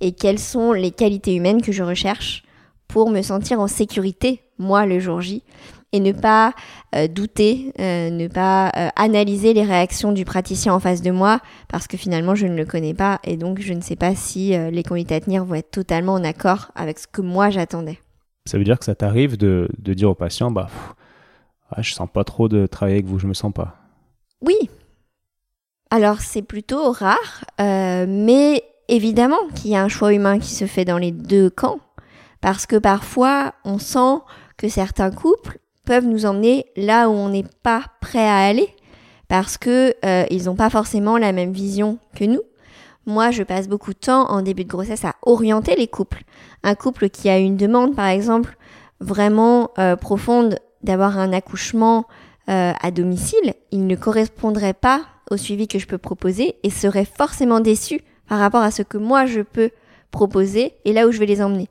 [0.01, 2.45] et quelles sont les qualités humaines que je recherche
[2.89, 5.43] pour me sentir en sécurité, moi, le jour J,
[5.93, 6.55] et ne pas
[6.95, 11.41] euh, douter, euh, ne pas euh, analyser les réactions du praticien en face de moi,
[11.69, 14.57] parce que finalement, je ne le connais pas, et donc je ne sais pas si
[14.57, 18.01] les conduites à tenir vont être totalement en accord avec ce que moi j'attendais.
[18.47, 20.95] Ça veut dire que ça t'arrive de, de, dire au patient, bah, pff,
[21.71, 23.77] ah, je sens pas trop de travailler avec vous, je me sens pas.
[24.43, 24.69] Oui.
[25.95, 30.85] Alors c'est plutôt rare, mais évidemment qu'il y a un choix humain qui se fait
[30.85, 31.79] dans les deux camps.
[32.41, 34.19] Parce que parfois, on sent
[34.57, 38.75] que certains couples peuvent nous emmener là où on n'est pas prêt à aller
[39.29, 42.43] parce que euh, ils n'ont pas forcément la même vision que nous.
[43.07, 46.25] Moi, je passe beaucoup de temps en début de grossesse à orienter les couples.
[46.65, 48.57] Un couple qui a une demande, par exemple,
[48.99, 52.07] vraiment euh, profonde d'avoir un accouchement
[52.49, 57.05] euh, à domicile, il ne correspondrait pas au suivi que je peux proposer et serait
[57.07, 59.71] forcément déçu par rapport à ce que moi je peux
[60.11, 61.69] proposer et là où je vais les emmener.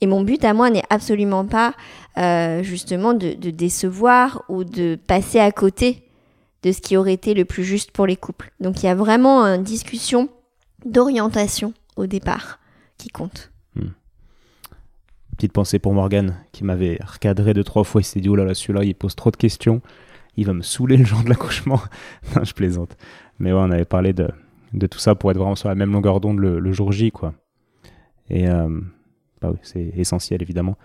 [0.00, 1.74] Et mon but à moi n'est absolument pas
[2.16, 6.02] euh, justement de, décevoir ou de passer à côté
[6.62, 8.52] de ce qui aurait été le plus juste pour les couples.
[8.60, 10.30] Donc il y a vraiment une discussion
[10.86, 12.60] d'orientation au départ
[12.96, 13.52] qui compte.
[13.76, 13.90] Hmm.
[15.36, 18.00] Petite pensée pour Morgan qui m'avait recadré deux trois fois.
[18.00, 19.82] Il s'est dit oh là celui-là il pose trop de questions.
[20.36, 21.80] Il va me saouler le genre de l'accouchement.
[22.36, 22.96] non je plaisante.
[23.38, 24.28] Mais ouais on avait parlé de,
[24.72, 27.10] de tout ça pour être vraiment sur la même longueur d'onde le, le jour J
[27.10, 27.34] quoi.
[28.30, 28.80] Et euh,
[29.40, 30.76] bah oui, c'est essentiel évidemment.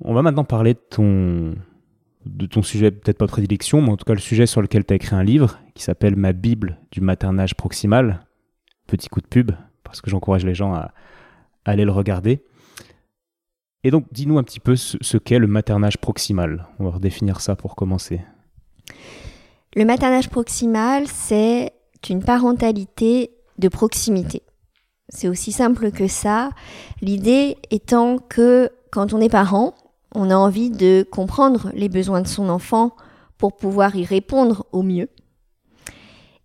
[0.00, 1.54] On va maintenant parler de ton,
[2.24, 4.84] de ton sujet, peut-être pas de prédilection, mais en tout cas le sujet sur lequel
[4.84, 8.20] tu as écrit un livre qui s'appelle Ma Bible du maternage proximal.
[8.86, 9.52] Petit coup de pub,
[9.84, 10.92] parce que j'encourage les gens à,
[11.64, 12.42] aller le regarder.
[13.84, 16.66] Et donc, dis-nous un petit peu ce, qu'est le maternage proximal.
[16.78, 18.20] On va redéfinir ça pour commencer.
[19.76, 21.72] Le maternage proximal, c'est
[22.08, 24.42] une parentalité de proximité.
[25.08, 26.50] C'est aussi simple que ça.
[27.00, 29.74] L'idée étant que quand on est parent,
[30.14, 32.96] on a envie de comprendre les besoins de son enfant
[33.36, 35.08] pour pouvoir y répondre au mieux.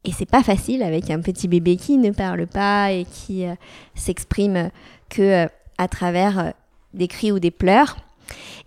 [0.06, 3.56] Et c'est pas facile avec un petit bébé qui ne parle pas et qui euh,
[3.96, 4.70] s'exprime
[5.10, 6.50] que euh, à travers euh,
[6.94, 7.98] des cris ou des pleurs.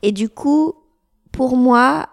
[0.02, 0.74] Et du coup,
[1.32, 2.08] pour moi,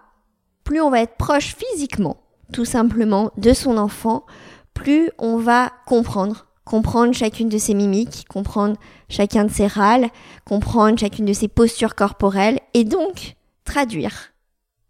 [0.64, 2.16] plus on va être proche physiquement,
[2.52, 4.24] tout simplement, de son enfant,
[4.72, 8.76] plus on va comprendre comprendre chacune de ses mimiques, comprendre
[9.08, 10.08] chacun de ses râles,
[10.44, 14.32] comprendre chacune de ses postures corporelles et donc traduire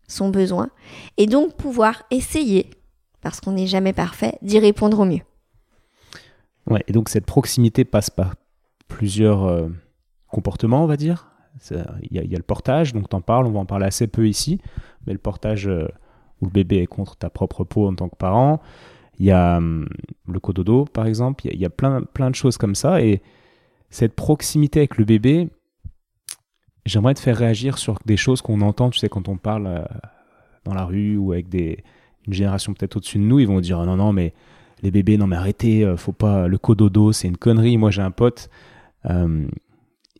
[0.06, 0.70] son besoin
[1.16, 2.70] et donc pouvoir essayer,
[3.20, 5.22] parce qu'on n'est jamais parfait, d'y répondre au mieux.
[6.66, 8.34] Ouais, et donc cette proximité passe par
[8.88, 9.68] plusieurs euh,
[10.34, 11.30] comportements, on va dire.
[11.70, 14.26] Il y, y, a le portage, donc t'en parles, on va en parler assez peu
[14.26, 14.60] ici,
[15.06, 15.86] mais le portage euh,
[16.40, 18.60] où le bébé est contre ta propre peau en tant que parent,
[19.18, 19.88] il y a hum,
[20.26, 21.46] le cododo, par exemple.
[21.46, 23.02] Il y a, plein, plein de choses comme ça.
[23.02, 23.22] Et
[23.90, 25.48] cette proximité avec le bébé,
[26.84, 29.84] j'aimerais te faire réagir sur des choses qu'on entend, tu sais, quand on parle euh,
[30.64, 31.84] dans la rue ou avec des,
[32.26, 33.38] une génération peut-être au-dessus de nous.
[33.38, 34.34] Ils vont dire non, non, mais
[34.82, 36.48] les bébés, non, mais arrêtez, euh, faut pas.
[36.48, 37.76] Le cododo, c'est une connerie.
[37.76, 38.50] Moi, j'ai un pote,
[39.04, 39.48] hum,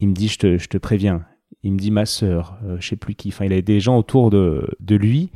[0.05, 1.24] il me dit, je te, je te préviens.
[1.62, 3.28] Il me dit ma sœur, euh, je sais plus qui.
[3.28, 5.30] Enfin, il avait des gens autour de, de lui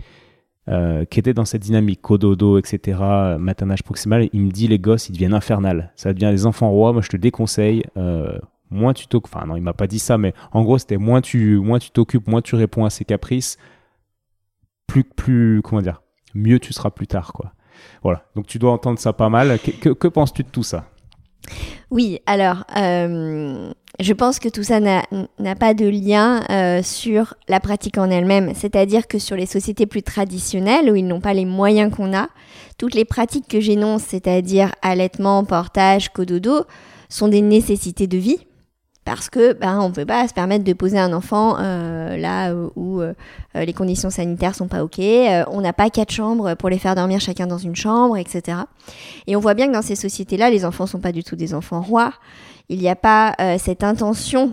[0.69, 2.99] euh, qui était dans cette dynamique, cododo, etc.,
[3.39, 5.93] maternage proximal, il me dit les gosses, ils deviennent infernales.
[5.97, 7.85] Ça devient des enfants rois, moi je te déconseille.
[7.97, 8.39] Euh,
[8.69, 11.23] moins tu t'occupes, enfin non, il m'a pas dit ça, mais en gros c'était moins
[11.23, 13.57] tu moins tu t'occupes, moins tu réponds à ses caprices,
[14.87, 16.03] plus plus comment dire,
[16.35, 17.55] mieux tu seras plus tard quoi.
[18.03, 19.59] Voilà, donc tu dois entendre ça pas mal.
[19.59, 20.85] Que, que, penses-tu de tout ça?
[21.91, 23.71] Oui, alors, euh,
[24.01, 28.53] je pense que tout ça n'a pas de lien euh, sur la pratique en elle-même.
[28.55, 32.29] C'est-à-dire que sur les sociétés plus traditionnelles, où ils n'ont pas les moyens qu'on a,
[32.77, 36.65] toutes les pratiques que j'énonce, c'est-à-dire allaitement, portage, cododo,
[37.09, 38.48] sont des nécessités de vie
[39.09, 43.01] parce que ben on peut pas se permettre de poser un enfant euh, là où
[43.01, 43.15] euh,
[43.55, 46.95] les conditions sanitaires sont pas ok, euh, on n'a pas quatre chambres pour les faire
[46.95, 48.59] dormir chacun dans une chambre, etc.
[49.27, 51.55] Et on voit bien que dans ces sociétés-là, les enfants sont pas du tout des
[51.55, 52.13] enfants rois.
[52.69, 54.53] Il n'y a pas cette intention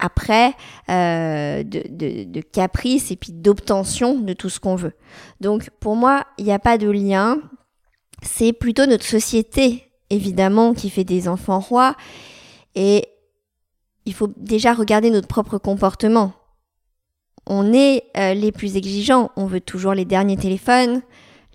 [0.00, 0.54] après
[0.88, 4.94] de, de, de, caprice et puis d'obtention de tout ce qu'on veut.
[5.40, 7.38] Donc pour moi, il n'y a pas de lien.
[8.20, 11.94] C'est plutôt notre société, évidemment, qui fait des enfants rois.
[12.74, 13.06] Et
[14.04, 16.32] il faut déjà regarder notre propre comportement.
[17.46, 21.02] On est euh, les plus exigeants, on veut toujours les derniers téléphones,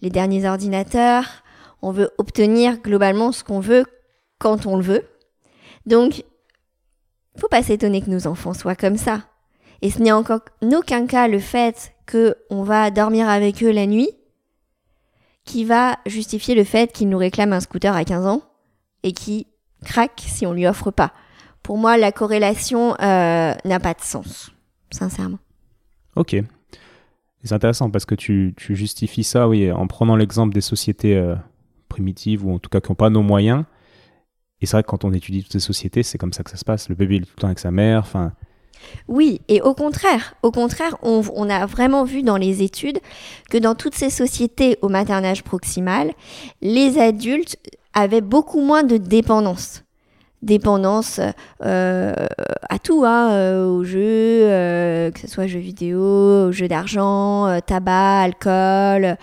[0.01, 1.43] les derniers ordinateurs,
[1.81, 3.85] on veut obtenir globalement ce qu'on veut
[4.39, 5.05] quand on le veut.
[5.85, 6.23] Donc,
[7.37, 9.23] faut pas s'étonner que nos enfants soient comme ça.
[9.81, 10.23] Et ce n'est en
[10.73, 14.09] aucun cas le fait que on va dormir avec eux la nuit
[15.45, 18.41] qui va justifier le fait qu'ils nous réclament un scooter à 15 ans
[19.03, 19.47] et qui
[19.85, 21.13] craque si on lui offre pas
[21.67, 24.53] pour moi, la corrélation euh, n'a pas de sens,
[24.89, 25.39] sincèrement.
[26.15, 26.37] Ok.
[27.43, 31.35] C'est intéressant parce que tu, justifies ça, oui, en prenant l'exemple des sociétés euh,
[31.89, 33.65] primitives ou en tout cas qui n'ont pas nos moyens.
[34.61, 36.55] Et c'est vrai que quand on étudie toutes ces sociétés, c'est comme ça que ça
[36.55, 36.87] se passe.
[36.87, 37.99] Le bébé est tout le temps avec sa mère.
[37.99, 38.31] Enfin.
[39.09, 42.99] Oui, et au contraire, au contraire, on, on, a vraiment vu dans les études
[43.49, 46.13] que dans toutes ces sociétés au maternage proximal,
[46.61, 47.57] les adultes
[47.93, 49.83] avaient beaucoup moins de dépendance
[50.41, 51.19] dépendance
[51.63, 52.13] euh,
[52.69, 57.59] à tout, hein, euh, aux jeux, euh, que ce soit jeux vidéo, aux jeux d'argent,
[57.65, 59.17] tabac, alcool,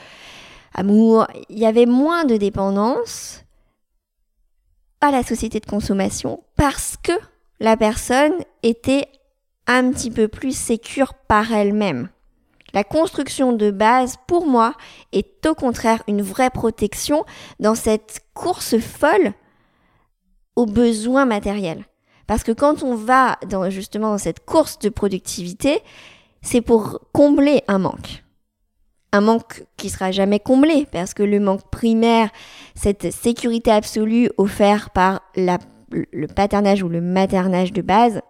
[0.74, 1.26] amour.
[1.48, 3.44] Il y avait moins de dépendance
[5.00, 7.12] à la société de consommation parce que
[7.60, 9.06] la personne était
[9.66, 12.08] un petit peu plus sécure par elle-même.
[12.72, 14.74] La construction de base, pour moi,
[15.12, 17.24] est au contraire une vraie protection
[17.60, 19.32] dans cette course folle
[20.56, 21.84] aux besoins matériels.
[22.26, 25.82] Parce que quand on va dans justement dans cette course de productivité,
[26.42, 28.24] c'est pour combler un manque.
[29.12, 32.30] Un manque qui sera jamais comblé parce que le manque primaire,
[32.74, 35.58] cette sécurité absolue offerte par la,
[35.90, 38.20] le paternage ou le maternage de base,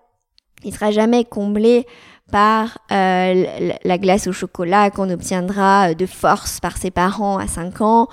[0.65, 1.87] il sera jamais comblé
[2.33, 7.81] par euh, la glace au chocolat qu'on obtiendra de force par ses parents à 5
[7.83, 8.09] ans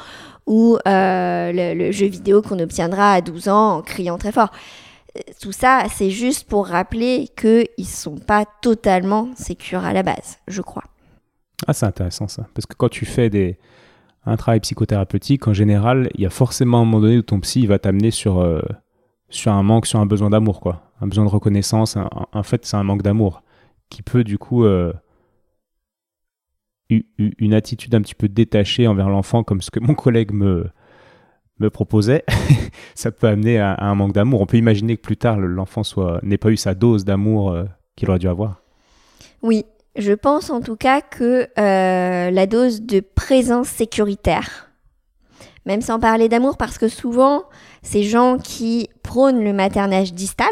[0.47, 4.51] ou euh, le, jeu vidéo qu'on obtiendra à 12 ans en criant très fort.
[5.41, 10.39] Tout ça, c'est juste pour rappeler qu'ils ne sont pas totalement sécures à la base,
[10.47, 10.83] je crois.
[11.67, 12.47] Ah, c'est intéressant ça.
[12.53, 13.59] Parce que quand tu fais des,
[14.25, 17.67] un travail psychothérapeutique, en général, il y a forcément un moment donné où ton psy
[17.67, 18.61] va t'amener sur, euh,
[19.29, 20.83] sur un manque, sur un besoin d'amour, quoi.
[21.01, 21.97] Un besoin de reconnaissance.
[22.31, 23.41] en fait, c'est un manque d'amour
[23.91, 24.93] qui peut du coup euh,
[27.17, 30.69] une attitude un petit peu détachée envers l'enfant, comme ce que mon collègue me,
[31.59, 32.25] me proposait,
[32.95, 34.41] ça peut amener à, un manque d'amour.
[34.41, 37.63] On peut imaginer que plus tard, l'enfant soit n'ait pas eu sa dose d'amour euh,
[37.95, 38.61] qu'il aurait dû avoir.
[39.41, 39.65] Oui,
[39.95, 44.69] je pense en tout cas que euh, la dose de présence sécuritaire,
[45.65, 47.43] même sans parler d'amour, parce que souvent,
[47.81, 50.51] ces gens qui prônent le maternage distal,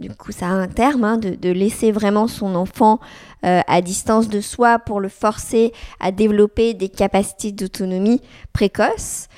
[0.00, 2.98] du coup, ça a un terme hein, de, laisser vraiment son enfant
[3.44, 8.20] euh, à distance de soi pour le forcer à développer des capacités d'autonomie
[8.52, 9.28] précoces.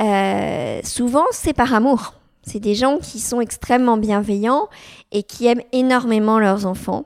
[0.00, 2.14] Euh, souvent, c'est par amour.
[2.42, 4.68] C'est des gens qui sont extrêmement bienveillants
[5.12, 7.04] et qui aiment énormément leurs enfants,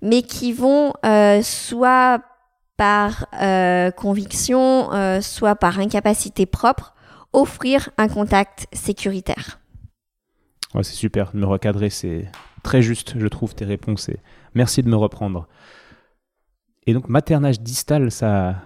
[0.00, 2.22] mais qui vont euh, soit
[2.78, 3.26] par
[3.96, 4.88] conviction,
[5.20, 6.94] soit par incapacité propre,
[7.34, 9.59] offrir un contact sécuritaire
[10.74, 12.30] c'est super me recadrer, c'est
[12.62, 14.08] très juste, je trouve, tes réponses.
[14.08, 14.18] Et
[14.54, 15.48] merci de me reprendre.
[16.86, 18.62] Et donc, maternage distal, ça,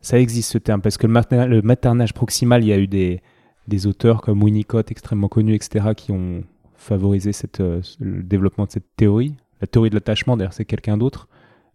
[0.00, 3.22] ça existe ce terme, parce que le, maternage proximal, il y a eu des,
[3.68, 6.44] des auteurs comme Winnicott, extrêmement connus, etc., qui ont
[6.76, 9.34] favorisé cette, euh, le développement de cette théorie.
[9.60, 11.28] La théorie de l'attachement, d'ailleurs, c'est quelqu'un d'autre.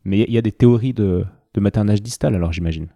[0.04, 2.88] Mais il y, a des théories de, de maternage distal, alors j'imagine.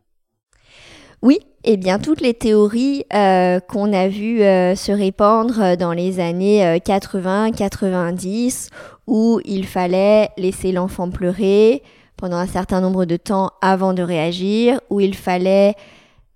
[1.25, 6.19] Oui, eh bien toutes les théories euh, qu'on a vues euh, se répandre dans les
[6.19, 8.75] années 80-90, euh,
[9.07, 11.81] où il fallait laisser l'enfant pleurer
[12.15, 15.73] pendant un certain nombre de temps avant de réagir, où il fallait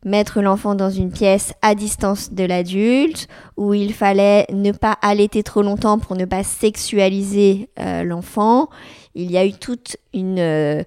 [0.06, 3.28] mettre l'enfant dans une pièce à distance de l'adulte,
[3.58, 8.70] où il fallait ne pas allaiter trop longtemps pour ne pas sexualiser l'enfant.
[9.14, 10.84] Il y a eu toute une,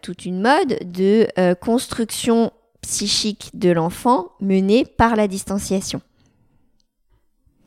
[0.00, 2.52] toute une mode de construction
[2.82, 6.00] psychique de l'enfant menée par la distanciation.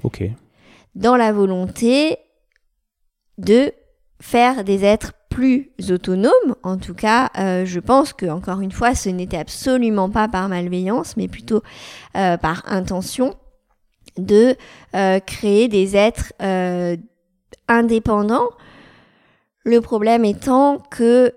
[0.03, 0.23] Ok.
[0.93, 2.17] dans la volonté
[3.39, 3.73] de
[4.21, 6.55] faire des êtres plus autonomes.
[6.63, 10.47] En tout cas, euh, je pense que encore une fois, ce n'était absolument pas par
[10.47, 11.61] malveillance, mais plutôt
[12.15, 13.35] euh, par intention
[14.17, 14.55] de
[14.95, 16.31] euh, créer des êtres
[17.67, 18.47] indépendants.
[19.65, 21.33] Le problème étant que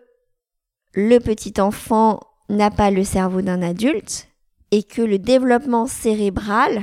[0.95, 4.29] le petit enfant n'a pas le cerveau d'un adulte
[4.71, 6.83] et que le développement cérébral,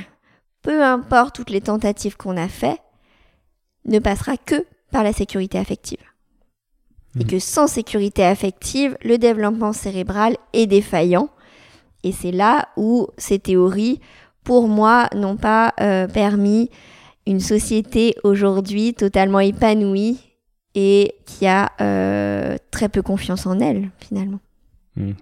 [0.62, 2.80] peu importe toutes les tentatives qu'on a fait,
[3.86, 6.00] ne passera que par la sécurité affective.
[7.20, 7.30] Et mhm.
[7.30, 11.30] que sans sécurité affective, le développement cérébral est défaillant.
[12.04, 14.00] Et c'est là où ces théories,
[14.44, 16.70] pour moi, n'ont pas euh, permis
[17.26, 20.20] une société aujourd'hui totalement épanouie
[20.76, 24.40] et qui a euh, très peu confiance en elle, finalement.
[24.96, 25.14] Hmm,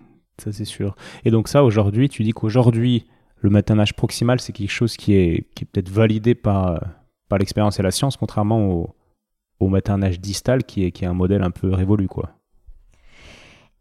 [0.44, 0.96] ça, c'est sûr.
[1.26, 3.06] Et donc ça, aujourd'hui, tu dis qu'aujourd'hui,
[3.42, 6.82] le maternage proximal, c'est quelque chose qui est, qui est peut-être validé par,
[7.30, 8.96] par l'expérience et la science, contrairement au,
[9.60, 12.32] au maternage distal qui est, qui est un modèle un peu révolu, quoi.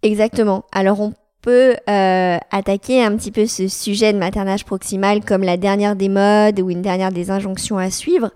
[0.02, 0.64] Exactement.
[0.72, 5.56] Alors on peut euh, attaquer un petit peu ce sujet de maternage proximal comme la
[5.56, 8.30] dernière des modes ou une dernière des injonctions à suivre.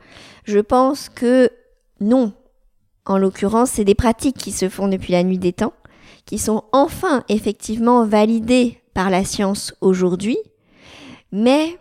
[0.45, 1.51] Je pense que
[2.01, 2.33] non.
[3.05, 5.72] En l'occurrence, c'est des pratiques qui se font depuis la nuit des temps,
[6.27, 10.37] qui sont enfin effectivement validées par la science aujourd'hui,
[11.33, 11.79] mais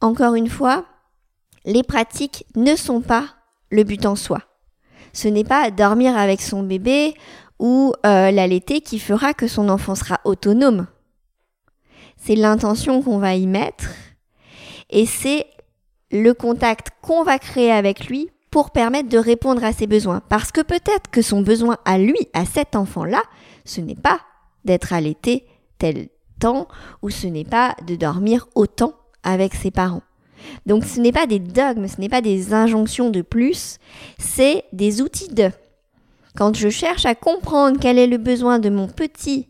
[0.00, 0.84] encore une fois,
[1.64, 3.26] les pratiques ne sont pas
[3.70, 4.42] le but en soi.
[5.12, 7.14] Ce n'est pas dormir avec son bébé
[7.58, 10.86] ou euh, l'allaiter qui fera que son enfant sera autonome.
[12.16, 13.88] C'est l'intention qu'on va y mettre
[14.90, 15.46] et c'est
[16.10, 20.20] le contact qu'on va créer avec lui pour permettre de répondre à ses besoins.
[20.28, 23.20] Parce que peut-être que son besoin à lui, à cet enfant-là,
[23.64, 24.20] ce n'est pas
[24.64, 25.44] d'être allaité
[25.78, 26.06] tel
[26.38, 26.68] temps
[27.02, 28.94] ou ce n'est pas de dormir autant
[29.24, 30.04] avec ses parents.
[30.66, 33.78] Donc ce n'est pas des dogmes, ce n'est pas des injonctions de plus,
[34.18, 35.50] c'est des outils de.
[36.36, 39.48] Quand je cherche à comprendre quel est le besoin de mon petit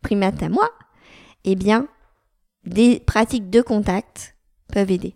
[0.00, 0.70] primate à moi,
[1.44, 1.88] eh bien,
[2.64, 4.34] des pratiques de contact
[4.72, 5.14] peuvent aider.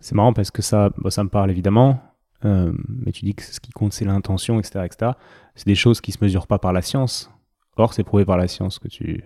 [0.00, 2.00] C'est marrant parce que ça, bah, ça me parle évidemment,
[2.44, 5.12] euh, mais tu dis que ce qui compte c'est l'intention, etc., etc.
[5.54, 7.30] C'est des choses qui se mesurent pas par la science.
[7.76, 9.24] Or, c'est prouvé par la science que tu.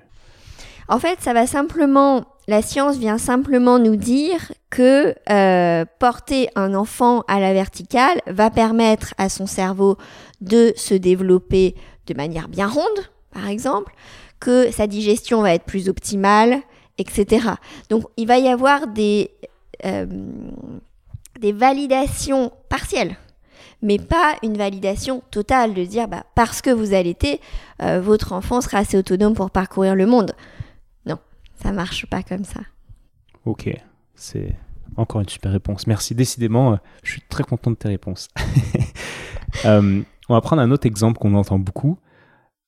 [0.89, 6.75] En fait, ça va simplement la science vient simplement nous dire que euh, porter un
[6.75, 9.97] enfant à la verticale va permettre à son cerveau
[10.41, 11.75] de se développer
[12.07, 12.85] de manière bien ronde,
[13.33, 13.93] par exemple,
[14.39, 16.61] que sa digestion va être plus optimale,
[16.99, 17.49] etc.
[17.91, 19.33] Donc il va y avoir des,
[19.85, 20.07] euh,
[21.41, 23.17] des validations partielles
[23.83, 27.43] mais pas une validation totale de dire bah, parce que vous allaitez,
[27.83, 30.33] euh, votre enfant sera assez autonome pour parcourir le monde.
[31.63, 32.61] Ça marche pas comme ça.
[33.45, 33.71] Ok,
[34.15, 34.55] c'est
[34.97, 35.87] encore une super réponse.
[35.87, 36.15] Merci.
[36.15, 38.29] Décidément, euh, je suis très content de tes réponses.
[39.65, 41.99] Euh, on va prendre un autre exemple qu'on entend beaucoup.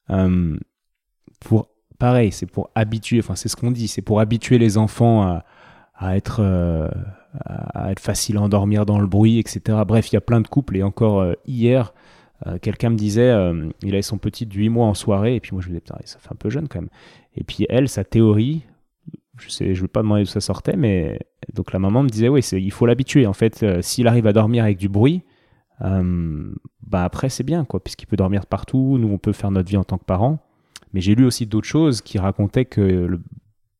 [0.08, 0.56] Euh,
[1.40, 3.18] pour pareil, c'est pour habituer.
[3.18, 3.88] Enfin, c'est ce qu'on dit.
[3.88, 5.42] C'est pour habituer les enfants
[5.94, 6.40] à, être
[7.44, 9.78] à être facile à endormir dans le bruit, etc.
[9.86, 10.76] Bref, il y a plein de couples.
[10.76, 11.92] Et encore hier,
[12.62, 13.32] quelqu'un me disait,
[13.82, 15.84] il avait son petit de 8 mois en soirée, et puis moi je me disais,
[16.04, 16.90] ça fait un peu jeune quand même.
[17.36, 18.64] Et puis elle, sa théorie,
[19.40, 21.18] je sais, je veux pas demander d'où ça sortait, mais
[21.54, 23.26] donc la maman me disait oui, il faut l'habituer.
[23.26, 25.22] En fait, euh, s'il arrive à dormir avec du bruit,
[25.82, 26.52] euh,
[26.86, 28.98] bah après c'est bien quoi, puisqu'il peut dormir partout.
[28.98, 30.38] Nous, on peut faire notre vie en tant que parents.
[30.92, 33.20] Mais j'ai lu aussi d'autres choses qui racontaient que le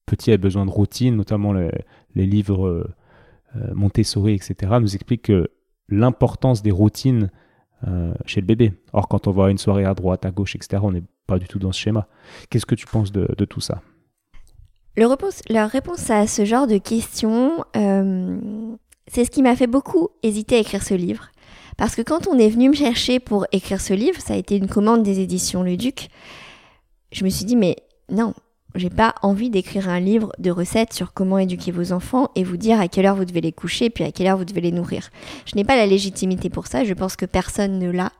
[0.07, 2.95] petit a besoin de routine, notamment les livres euh,
[3.75, 4.73] Montessori, etc.
[4.81, 5.51] nous expliquent que
[5.89, 7.31] l'importance des routines
[8.27, 8.73] chez le bébé.
[8.93, 11.47] Or, quand on voit une soirée à droite, à gauche, etc., on n'est pas du
[11.47, 12.09] tout dans ce schéma.
[12.51, 13.81] Qu'est-ce que tu penses de tout ça?
[14.99, 18.37] Leur réponse à ce genre de questions, euh,
[19.07, 21.29] c'est ce qui m'a fait beaucoup hésiter à écrire ce livre.
[21.77, 24.57] Parce que quand on est venu me chercher pour écrire ce livre, ça a été
[24.57, 26.09] une commande des éditions Le Duc,
[27.13, 27.77] je me suis dit, mais
[28.11, 28.35] non,
[28.75, 32.57] j'ai pas envie d'écrire un livre de recettes sur comment éduquer vos enfants et vous
[32.57, 34.73] dire à quelle heure vous devez les coucher puis à quelle heure vous devez les
[34.73, 35.11] nourrir.
[35.47, 38.13] Je n'ai pas la légitimité pour ça, je pense que personne ne l'a.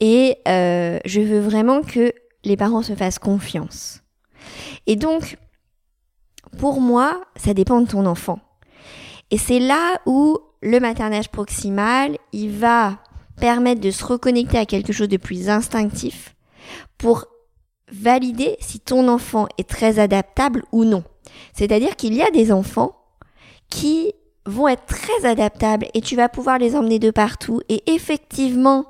[0.00, 2.12] Et euh, je veux vraiment que
[2.44, 4.02] les parents se fassent confiance.
[4.86, 5.36] Et donc,
[6.58, 8.40] pour moi, ça dépend de ton enfant.
[9.30, 12.98] Et c'est là où le maternage proximal, il va
[13.40, 16.34] permettre de se reconnecter à quelque chose de plus instinctif
[16.98, 17.26] pour
[17.90, 21.04] valider si ton enfant est très adaptable ou non.
[21.52, 22.96] C'est-à-dire qu'il y a des enfants
[23.70, 24.12] qui
[24.44, 28.86] vont être très adaptables et tu vas pouvoir les emmener de partout et effectivement,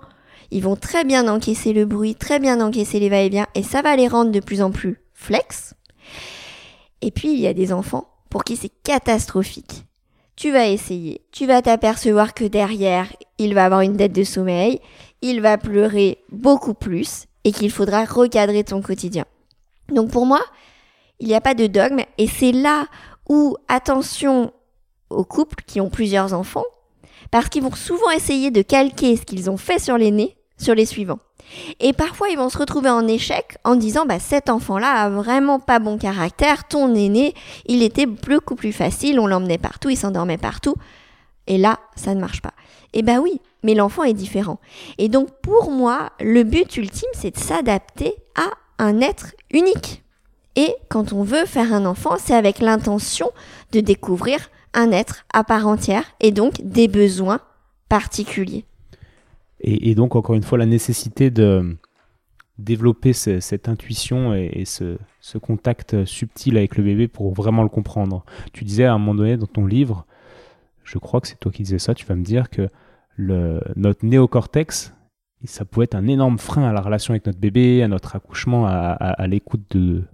[0.50, 3.96] ils vont très bien encaisser le bruit, très bien encaisser les va-et-vient et ça va
[3.96, 5.74] les rendre de plus en plus flex.
[7.02, 9.84] Et puis, il y a des enfants pour qui c'est catastrophique.
[10.36, 14.80] tu vas essayer, tu vas t'apercevoir que derrière, il va avoir une dette de sommeil,
[15.22, 19.24] il va pleurer beaucoup plus et qu'il faudra recadrer ton quotidien.
[19.88, 20.40] Donc pour moi,
[21.20, 22.86] il n'y a pas de dogme et c'est là
[23.28, 24.52] où attention
[25.10, 26.64] aux couples qui ont plusieurs enfants
[27.30, 30.86] parce qu'ils vont souvent essayer de calquer ce qu'ils ont fait sur l'aîné sur les
[30.86, 31.20] suivants.
[31.78, 35.60] Et parfois, ils vont se retrouver en échec en disant bah cet enfant-là a vraiment
[35.60, 37.32] pas bon caractère, ton aîné,
[37.66, 40.74] il était beaucoup plus facile, on l'emmenait partout, il s'endormait partout.
[41.46, 42.54] Et là, ça ne marche pas.
[42.92, 44.58] Et bah oui, mais l'enfant est différent.
[44.96, 48.48] Et donc pour moi, le but ultime, c'est de s'adapter à
[48.78, 50.04] un être unique.
[50.54, 53.30] Et quand on veut faire un enfant, c'est avec l'intention
[53.72, 57.40] de découvrir un être à part entière et donc des besoins
[57.88, 58.64] particuliers.
[59.60, 61.76] Et, donc, encore une fois, la nécessité de
[62.58, 64.98] développer cette intuition et, ce,
[65.42, 68.24] contact subtil avec le bébé pour vraiment le comprendre.
[68.52, 70.06] Tu disais à un moment donné dans ton livre,
[70.84, 72.68] je crois que c'est toi qui disais ça, tu vas me dire que
[73.16, 74.94] le, notre néocortex,
[75.44, 78.66] ça pouvait être un énorme frein à la relation avec notre bébé, à notre accouchement,
[78.66, 80.04] à, l'écoute de,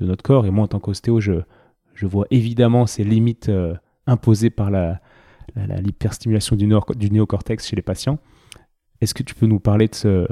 [0.00, 0.46] notre corps.
[0.46, 1.42] Et moi, en tant qu'ostéo, je,
[2.02, 3.74] vois évidemment ces limites euh,
[4.06, 5.00] imposées par la,
[5.54, 8.18] l'hyperstimulation du, néocortex chez les patients.
[9.00, 10.28] Est-ce que tu peux nous parler de,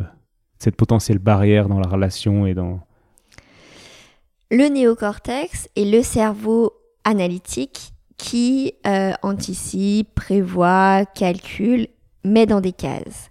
[0.59, 2.81] cette potentielle barrière dans la relation et dans...
[4.51, 6.73] Le néocortex est le cerveau
[7.05, 11.89] analytique qui euh, anticipe, prévoit, calcule,
[12.25, 13.31] met dans des cases.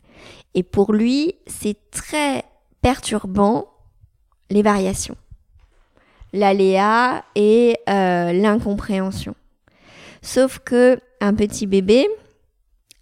[0.54, 2.44] Et pour lui, c'est très
[2.82, 3.68] perturbant
[4.50, 5.18] les variations,
[6.34, 9.36] l'aléa et euh, l'incompréhension.
[10.22, 12.08] Sauf que un petit bébé,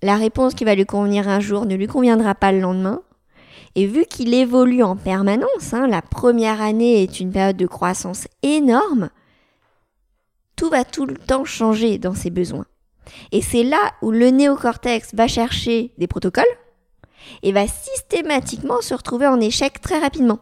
[0.02, 3.02] la réponse qui va lui convenir un jour ne lui conviendra pas le lendemain.
[3.76, 8.28] Et vu qu'il évolue en permanence, hein, la première année est une période de croissance
[8.42, 9.10] énorme,
[10.56, 12.66] tout va tout le temps changer dans ses besoins.
[13.32, 16.44] Et c'est là où le néocortex va chercher des protocoles
[17.44, 20.40] et va systématiquement se retrouver en échec très rapidement.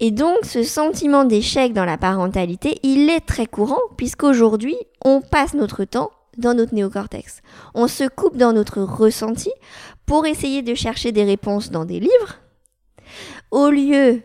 [0.00, 5.54] Et donc ce sentiment d'échec dans la parentalité, il est très courant puisqu'aujourd'hui, on passe
[5.54, 7.40] notre temps dans notre néocortex.
[7.74, 9.50] On se coupe dans notre ressenti
[10.06, 12.40] pour essayer de chercher des réponses dans des livres,
[13.50, 14.22] au lieu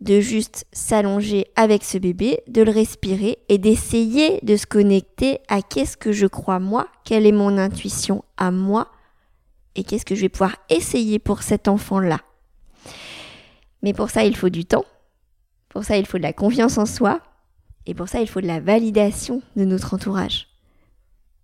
[0.00, 5.62] de juste s'allonger avec ce bébé, de le respirer et d'essayer de se connecter à
[5.62, 8.88] qu'est-ce que je crois moi, quelle est mon intuition à moi
[9.74, 12.20] et qu'est-ce que je vais pouvoir essayer pour cet enfant-là.
[13.82, 14.84] Mais pour ça, il faut du temps.
[15.68, 17.20] Pour ça, il faut de la confiance en soi.
[17.86, 20.48] Et pour ça, il faut de la validation de notre entourage.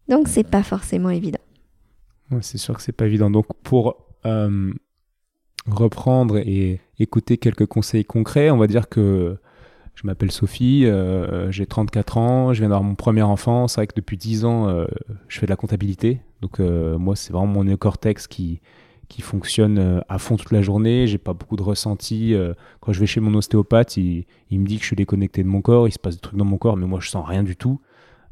[0.09, 1.41] Donc c'est pas forcément évident.
[2.41, 3.31] c'est sûr que c'est pas évident.
[3.31, 4.73] Donc pour euh,
[5.67, 9.37] reprendre et écouter quelques conseils concrets, on va dire que
[9.95, 13.69] je m'appelle Sophie, euh, j'ai 34 ans, je viens d'avoir mon premier enfant.
[13.69, 14.87] C'est vrai que depuis 10 ans, euh,
[15.29, 16.21] je fais de la comptabilité.
[16.41, 18.61] Donc moi, c'est vraiment mon néocortex qui,
[19.09, 21.07] qui fonctionne à fond toute la journée.
[21.07, 22.35] J'ai pas beaucoup de ressenti.
[22.81, 25.49] quand je vais chez mon ostéopathe, il, il, me dit que je suis déconnecté de
[25.49, 27.45] mon corps, il se passe des trucs dans mon corps, mais moi je sens rien
[27.45, 27.81] du tout.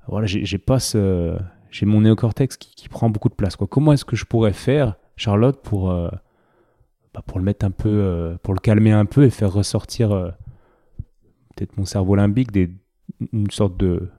[0.09, 1.39] Voilà, j'ai pas ce,
[1.71, 3.57] j'ai mon néocortex qui, prend beaucoup de place.
[3.57, 3.67] Quoi.
[3.69, 6.09] Comment est-ce que je pourrais faire, Charlotte, pour, euh,
[7.15, 10.13] bah, pour le mettre un peu, euh, pour le calmer un peu et faire ressortir
[10.13, 10.31] euh,
[11.57, 12.71] peut-être mon cerveau limbique des,
[13.33, 14.11] une sorte de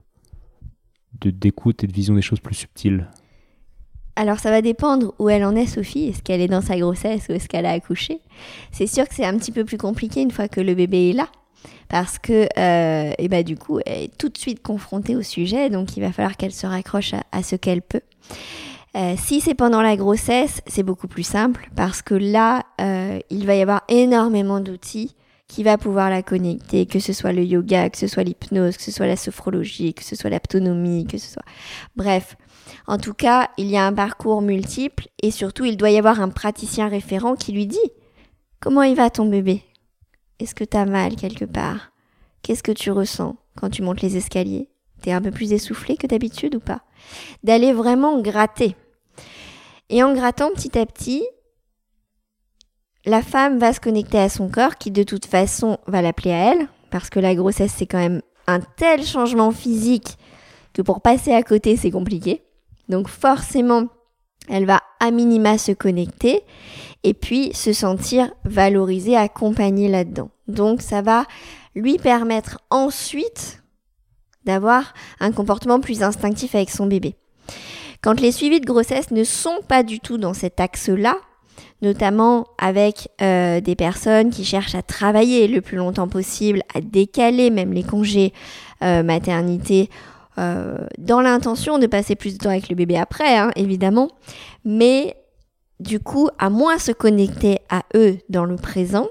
[1.23, 3.07] d'écoute et de vision des choses plus subtiles
[4.15, 7.27] alors ça va dépendre où elle en est Sophie, est-ce qu'elle est dans sa grossesse
[7.29, 8.19] ou est-ce qu'elle a accouché?
[8.71, 11.13] C'est sûr que c'est un petit peu plus compliqué une fois que le bébé est
[11.13, 11.27] là
[11.87, 15.69] parce que euh, et bah, du coup, elle est tout de suite confrontée au sujet,
[15.69, 18.01] donc il va falloir qu'elle se raccroche à, ce qu'elle peut.
[18.95, 23.45] Euh, si c'est pendant la grossesse, c'est beaucoup plus simple parce que là, euh, il
[23.45, 25.15] va y avoir énormément d'outils
[25.47, 28.83] qui va pouvoir la connecter, que ce soit le yoga, que ce soit l'hypnose, que
[28.83, 31.43] ce soit la sophrologie, que ce soit l'autonomie, que ce soit...
[31.95, 32.37] Bref,
[32.87, 36.21] en tout cas, il y a un parcours multiple et surtout, il doit y avoir
[36.21, 37.77] un praticien référent qui lui dit
[38.59, 39.61] comment il va ton bébé?
[40.39, 41.91] Est-ce que t'as mal quelque part?
[42.43, 44.69] Qu'est-ce que tu ressens quand tu montes les escaliers?
[45.01, 46.81] T'es un peu plus essoufflé que d'habitude ou pas?
[47.43, 48.75] D'aller vraiment gratter.
[49.91, 51.21] Et en grattant petit à petit,
[53.05, 56.53] la femme va se connecter à son corps qui de toute façon va l'appeler à
[56.53, 60.17] elle, parce que la grossesse c'est quand même un tel changement physique
[60.73, 62.41] que pour passer à côté c'est compliqué.
[62.87, 63.87] Donc forcément,
[64.47, 66.41] elle va à minima se connecter
[67.03, 70.29] et puis se sentir valorisée, accompagnée là-dedans.
[70.47, 71.25] Donc ça va
[71.75, 73.61] lui permettre ensuite
[74.45, 77.15] d'avoir un comportement plus instinctif avec son bébé.
[78.02, 81.18] Quand les suivis de grossesse ne sont pas du tout dans cet axe-là,
[81.82, 87.49] notamment avec euh, des personnes qui cherchent à travailler le plus longtemps possible, à décaler
[87.49, 88.34] même les congés
[88.84, 89.89] euh, maternité
[90.97, 94.10] dans l'intention de passer plus de temps avec le bébé après, hein, évidemment,
[94.66, 95.16] mais
[95.82, 99.08] du coup, à moins se connecter à eux dans le présent,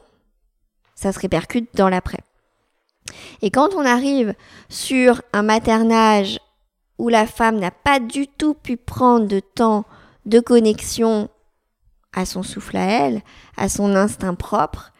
[0.95, 2.21] ça se répercute dans l'après.
[3.43, 4.35] Et quand on arrive
[4.69, 6.39] sur un maternage
[7.01, 9.87] où la femme n'a pas du tout pu prendre de temps
[10.27, 11.31] de connexion
[12.13, 13.23] à son souffle à elle,
[13.57, 14.93] à son instinct propre,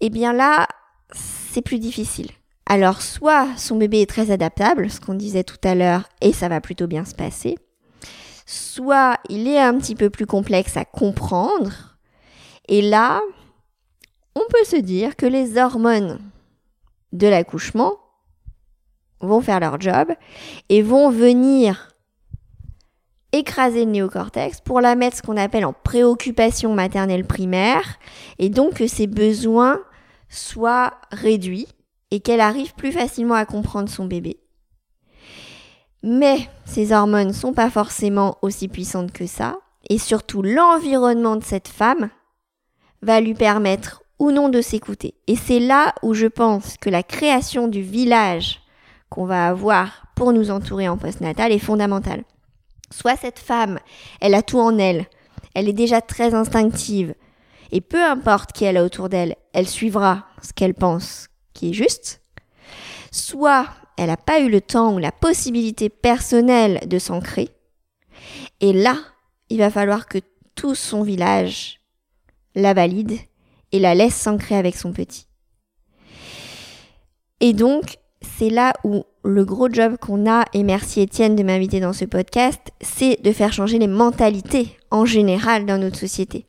[0.00, 0.66] eh bien là,
[1.12, 2.30] c'est plus difficile.
[2.64, 6.48] Alors soit son bébé est très adaptable, ce qu'on disait tout à l'heure, et ça
[6.48, 7.56] va plutôt bien se passer,
[8.46, 11.98] soit il est un petit peu plus complexe à comprendre.
[12.68, 13.20] Et là,
[14.34, 16.18] on peut se dire que les hormones
[17.12, 17.92] de l'accouchement
[19.20, 20.08] vont faire leur job
[20.68, 21.88] et vont venir
[23.32, 27.98] écraser le néocortex pour la mettre ce qu'on appelle en préoccupation maternelle primaire
[28.38, 29.80] et donc que ses besoins
[30.28, 31.68] soient réduits
[32.10, 34.38] et qu'elle arrive plus facilement à comprendre son bébé.
[36.02, 39.58] Mais ces hormones ne sont pas forcément aussi puissantes que ça,
[39.90, 42.10] et surtout l'environnement de cette femme
[43.02, 45.14] va lui permettre ou non de s'écouter.
[45.26, 48.60] Et c'est là où je pense que la création du village
[49.08, 52.24] qu'on va avoir pour nous entourer en postnatal est fondamentale.
[52.90, 53.78] Soit cette femme,
[54.20, 55.06] elle a tout en elle,
[55.54, 57.14] elle est déjà très instinctive,
[57.70, 61.74] et peu importe qui elle a autour d'elle, elle suivra ce qu'elle pense qui est
[61.74, 62.22] juste.
[63.10, 67.48] Soit elle n'a pas eu le temps ou la possibilité personnelle de s'ancrer.
[68.60, 68.96] Et là,
[69.50, 70.18] il va falloir que
[70.54, 71.80] tout son village
[72.54, 73.18] la valide
[73.72, 75.26] et la laisse s'ancrer avec son petit.
[77.40, 81.80] Et donc, c'est là où le gros job qu'on a, et merci Étienne de m'inviter
[81.80, 86.46] dans ce podcast, c'est de faire changer les mentalités en général dans notre société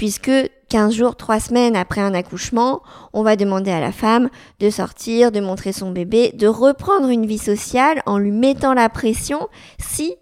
[0.00, 0.30] puisque
[0.70, 2.80] 15 jours, 3 semaines après un accouchement,
[3.12, 7.26] on va demander à la femme de sortir, de montrer son bébé, de reprendre une
[7.26, 10.16] vie sociale en lui mettant la pression si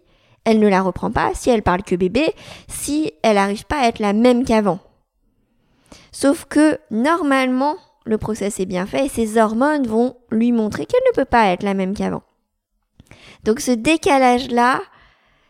[0.44, 2.34] elle ne la reprend pas, si elle parle que bébé,
[2.66, 4.80] si elle n'arrive pas à être la même qu'avant.
[6.10, 7.76] Sauf que normalement,
[8.09, 11.48] le process est bien fait et ses hormones vont lui montrer qu'elle ne peut pas
[11.48, 12.22] être la même qu'avant.
[13.44, 14.80] Donc ce décalage-là,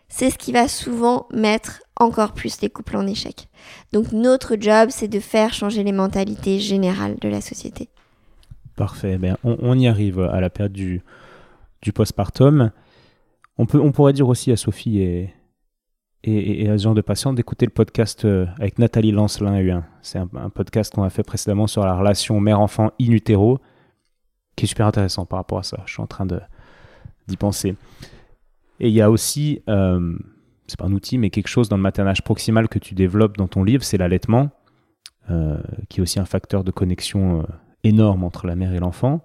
[0.09, 3.49] c'est ce qui va souvent mettre encore plus les couples en échec.
[3.93, 7.89] Donc notre job, c'est de faire changer les mentalités générales de la société.
[8.75, 9.19] Parfait.
[9.19, 11.03] Ben, on, y arrive à la période du,
[11.95, 12.73] postpartum.
[13.57, 15.35] On, peut, on pourrait dire aussi à Sophie et,
[16.25, 20.51] et, à ce genre de patients d'écouter le podcast euh, avec Nathalie Lancelin C'est un,
[20.51, 23.61] podcast qu'on a fait précédemment sur la relation mère-enfant in utero,
[24.57, 25.83] qui est super intéressant par rapport à ça.
[25.87, 27.77] Je suis en train d'y penser.
[28.81, 29.63] Et il y a aussi...
[29.69, 30.17] Euh,
[30.69, 33.49] c'est pas un outil, mais quelque chose dans le maternage proximal que tu développes dans
[33.49, 34.51] ton livre, c'est l'allaitement,
[35.31, 35.59] euh,
[35.89, 37.45] qui est aussi un facteur de connexion euh,
[37.85, 39.25] énorme entre la mère et l'enfant.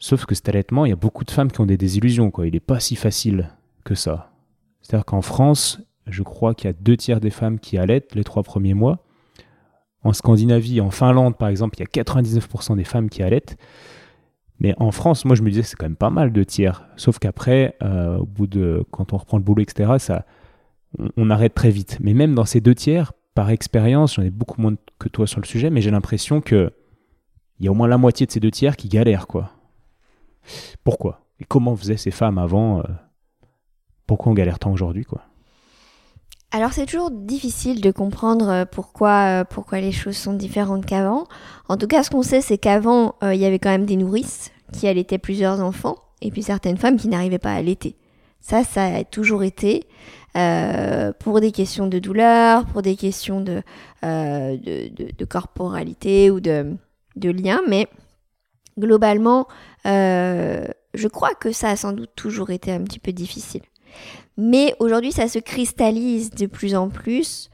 [0.00, 2.32] Sauf que cet allaitement, il y a beaucoup de femmes qui ont des désillusions.
[2.44, 3.50] Il n'est pas si facile
[3.84, 4.33] que ça.
[4.84, 8.22] C'est-à-dire qu'en France, je crois qu'il y a deux tiers des femmes qui allaitent les
[8.22, 8.98] trois premiers mois.
[10.02, 13.56] En Scandinavie, en Finlande par exemple, il y a 99% des femmes qui allaitent.
[14.60, 16.86] Mais en France, moi, je me disais, c'est quand même pas mal de tiers.
[16.96, 20.26] Sauf qu'après, euh, au bout de, quand on reprend le boulot, etc., ça,
[21.16, 21.98] on, arrête très vite.
[22.00, 25.40] Mais même dans ces deux tiers, par expérience, j'en ai beaucoup moins que toi sur
[25.40, 26.72] le sujet, mais j'ai l'impression que
[27.58, 29.50] il y a au moins la moitié de ces deux tiers qui galèrent, quoi.
[30.84, 31.24] Pourquoi?
[31.40, 32.82] Et comment faisaient ces femmes avant euh,
[34.06, 35.22] Pourquoi on galère tant aujourd'hui, quoi?
[36.54, 41.24] Alors c'est toujours difficile de comprendre euh, pourquoi, euh, pourquoi les choses sont différentes qu'avant.
[41.68, 43.96] En tout cas, ce qu'on sait, c'est qu'avant, euh, il y avait quand même des
[43.96, 47.96] nourrices qui allaitaient plusieurs enfants, et puis certaines femmes qui n'arrivaient pas à allaiter.
[48.40, 49.88] Ça, ça a toujours été
[51.18, 53.62] pour des questions de douleur, pour des questions de,
[54.02, 56.76] de, corporalité ou de,
[57.16, 57.88] de lien, mais
[58.78, 59.46] globalement,
[59.84, 63.62] je crois que ça a sans doute toujours été un petit peu difficile.
[64.36, 67.50] Mais aujourd'hui, ça se cristallise de plus en plus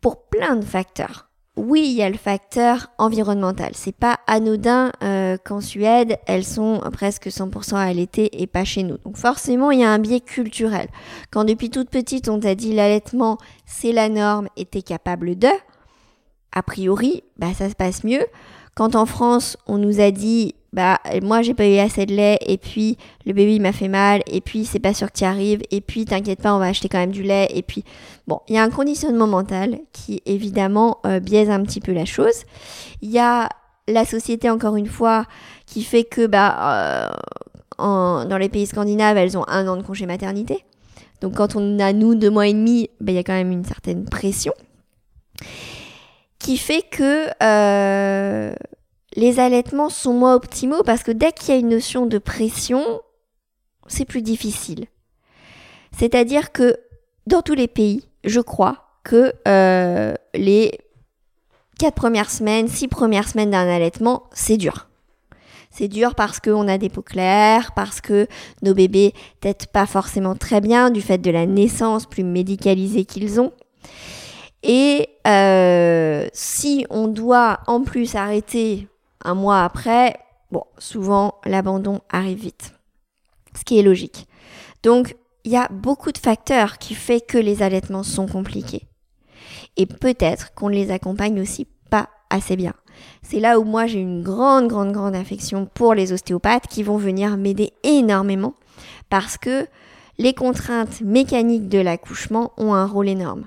[0.00, 1.28] pour plein de facteurs.
[1.56, 3.72] Oui, il y a le facteur environnemental.
[3.74, 8.96] C'est pas anodin euh, qu'en Suède, elles sont presque 100% allaitées et pas chez nous.
[9.04, 10.88] Donc forcément, il y a un biais culturel.
[11.30, 13.36] Quand depuis toute petite, on t'a dit l'allaitement,
[13.66, 15.48] c'est la norme et t'es capable de,
[16.52, 18.24] a priori, bah ça se passe mieux.
[18.74, 22.38] Quand en France, on nous a dit bah moi j'ai pas eu assez de lait
[22.46, 22.96] et puis
[23.26, 26.06] le bébé il m'a fait mal et puis c'est pas sûr y arrives et puis
[26.06, 27.84] t'inquiète pas on va acheter quand même du lait et puis
[28.26, 32.06] bon il y a un conditionnement mental qui évidemment euh, biaise un petit peu la
[32.06, 32.44] chose.
[33.02, 33.48] Il y a
[33.86, 35.26] la société encore une fois
[35.66, 37.10] qui fait que bah
[37.78, 40.64] euh, dans les pays scandinaves elles ont un an de congé maternité.
[41.20, 43.52] Donc quand on a nous deux mois et demi bah, il y a quand même
[43.52, 44.54] une certaine pression
[46.38, 48.52] qui fait que euh,
[49.14, 53.00] les allaitements sont moins optimaux parce que dès qu'il y a une notion de pression,
[53.86, 54.86] c'est plus difficile.
[55.96, 56.76] C'est-à-dire que
[57.26, 60.78] dans tous les pays, je crois que euh, les
[61.78, 64.88] quatre premières semaines, six premières semaines d'un allaitement, c'est dur.
[65.70, 68.26] C'est dur parce qu'on a des peaux claires, parce que
[68.62, 73.40] nos bébés têtent pas forcément très bien du fait de la naissance plus médicalisée qu'ils
[73.40, 73.52] ont.
[74.62, 78.86] Et euh, si on doit en plus arrêter
[79.24, 80.16] un mois après,
[80.50, 82.74] bon, souvent l'abandon arrive vite,
[83.56, 84.26] ce qui est logique.
[84.82, 88.86] Donc, il y a beaucoup de facteurs qui font que les allaitements sont compliqués.
[89.76, 92.74] Et peut-être qu'on ne les accompagne aussi pas assez bien.
[93.22, 96.96] C'est là où moi j'ai une grande, grande, grande affection pour les ostéopathes qui vont
[96.96, 98.54] venir m'aider énormément
[99.08, 99.66] parce que
[100.18, 103.46] les contraintes mécaniques de l'accouchement ont un rôle énorme.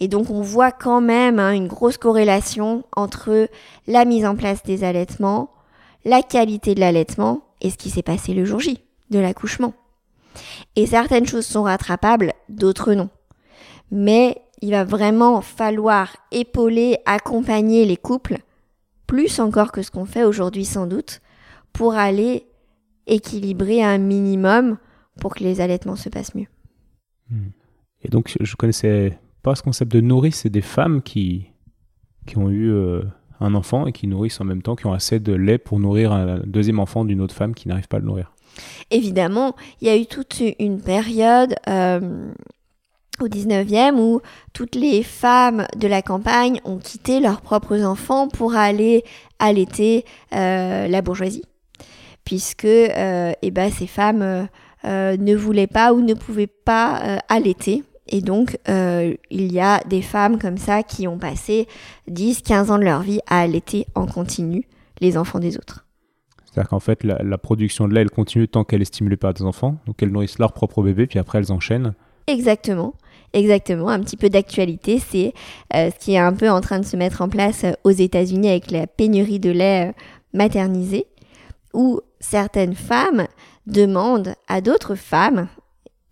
[0.00, 3.48] Et donc on voit quand même hein, une grosse corrélation entre
[3.86, 5.50] la mise en place des allaitements,
[6.04, 9.74] la qualité de l'allaitement et ce qui s'est passé le jour J de l'accouchement.
[10.74, 13.08] Et certaines choses sont rattrapables, d'autres non.
[13.90, 18.38] Mais il va vraiment falloir épauler, accompagner les couples,
[19.06, 21.20] plus encore que ce qu'on fait aujourd'hui sans doute,
[21.72, 22.46] pour aller
[23.06, 24.78] équilibrer un minimum
[25.20, 26.48] pour que les allaitements se passent mieux.
[27.30, 27.50] Hmm.
[28.02, 31.46] Et donc, je connaissais pas ce concept de nourrice, c'est des femmes qui,
[32.26, 33.04] qui ont eu euh,
[33.38, 36.10] un enfant et qui nourrissent en même temps, qui ont assez de lait pour nourrir
[36.10, 38.32] un deuxième enfant d'une autre femme qui n'arrive pas à le nourrir.
[38.90, 42.32] Évidemment, il y a eu toute une période euh,
[43.20, 44.20] au 19e où
[44.52, 49.04] toutes les femmes de la campagne ont quitté leurs propres enfants pour aller
[49.38, 51.44] allaiter euh, la bourgeoisie.
[52.24, 54.48] Puisque eh ben, ces femmes
[54.82, 60.02] ne voulaient pas ou ne pouvaient pas allaiter et donc, euh, il y a des
[60.02, 61.66] femmes comme ça qui ont passé
[62.08, 64.68] 10, 15 ans de leur vie à allaiter en continu
[65.00, 65.84] les enfants des autres.
[66.44, 69.42] C'est-à-dire qu'en fait, la, production de lait, elle continue tant qu'elle est stimulée par des
[69.42, 69.76] enfants.
[69.86, 71.94] Donc, elles nourrissent leur propre bébé, puis après, elles enchaînent.
[72.28, 72.94] Exactement.
[73.32, 73.88] Exactement.
[73.88, 75.34] Un petit peu d'actualité, c'est
[75.74, 77.90] euh, ce qui est un peu en train de se mettre en place euh, aux
[77.90, 79.92] États-Unis avec la pénurie de lait
[80.32, 81.06] maternisé,
[81.74, 83.26] où certaines femmes
[83.66, 85.48] demandent à d'autres femmes,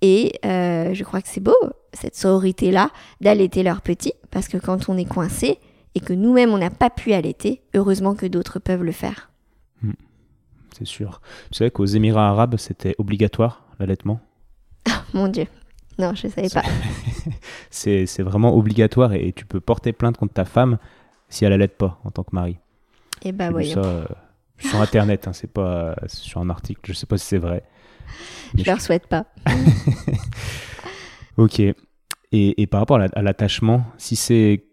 [0.03, 1.55] et je crois que c'est beau,
[1.95, 2.90] cette sororité-là
[3.20, 5.59] d'allaiter leurs petits, parce que quand on est coincé
[5.95, 9.30] et que nous-mêmes on n'a pas pu allaiter, heureusement que d'autres peuvent le faire.
[9.82, 9.92] Hmm.
[10.76, 11.20] c'est sûr.
[11.51, 14.20] Tu savais qu'aux Émirats arabes, c'était obligatoire l'allaitement?
[14.86, 15.47] Ah, Mon Dieu.
[15.99, 16.62] Non, je ne savais pas.
[17.70, 20.78] c'est vraiment obligatoire et tu peux porter plainte contre ta femme
[21.28, 22.59] si elle allait pas en tant que mari.
[23.22, 23.82] Et eh bah voyons.
[23.82, 24.05] Ça, euh,
[24.59, 27.62] sur internet, hein, c'est pas sur un article, je sais pas si c'est vrai.
[28.55, 29.26] Je ne leur souhaite pas.
[31.37, 31.62] Ok.
[32.32, 34.64] Et, par rapport à l'attachement, si c'est.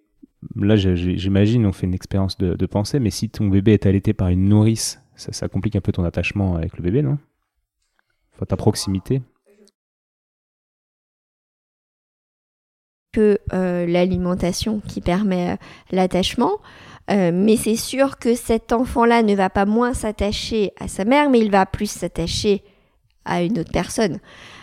[0.55, 4.30] Là, j'imagine, on fait une expérience de, pensée, mais si ton bébé est allaité par
[4.30, 7.20] une nourrice, ça, complique un peu ton attachement avec le bébé, non?
[8.34, 9.22] Enfin, ta proximité?
[13.14, 15.55] Que euh, l'alimentation qui permet euh,
[15.91, 16.59] l'attachement.
[17.12, 21.30] Euh, mais c'est sûr que cet enfant-là ne va pas moins s'attacher à sa mère,
[21.30, 22.64] mais il va plus s'attacher
[23.26, 24.20] à une autre personne.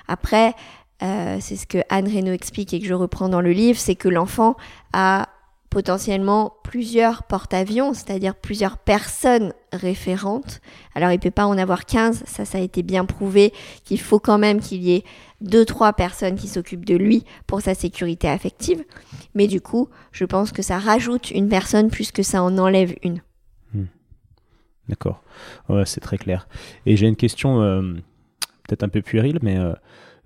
[0.08, 0.54] Après,
[1.02, 3.94] euh, c'est ce que Anne Reynaud explique et que je reprends dans le livre, c'est
[3.94, 4.56] que l'enfant
[4.92, 5.28] a
[5.70, 10.60] potentiellement plusieurs porte-avions, c'est-à-dire plusieurs personnes référentes.
[10.94, 13.52] Alors il peut pas en avoir 15, ça ça a été bien prouvé
[13.84, 15.04] qu'il faut quand même qu'il y ait
[15.40, 18.82] deux trois personnes qui s'occupent de lui pour sa sécurité affective.
[19.34, 22.94] Mais du coup, je pense que ça rajoute une personne plus que ça en enlève
[23.02, 23.20] une.
[23.74, 23.86] Hmm.
[24.88, 25.22] D'accord,
[25.84, 26.48] c'est très clair.
[26.86, 27.82] Et j'ai une question euh,
[28.66, 29.74] peut-être un peu puérile, mais euh,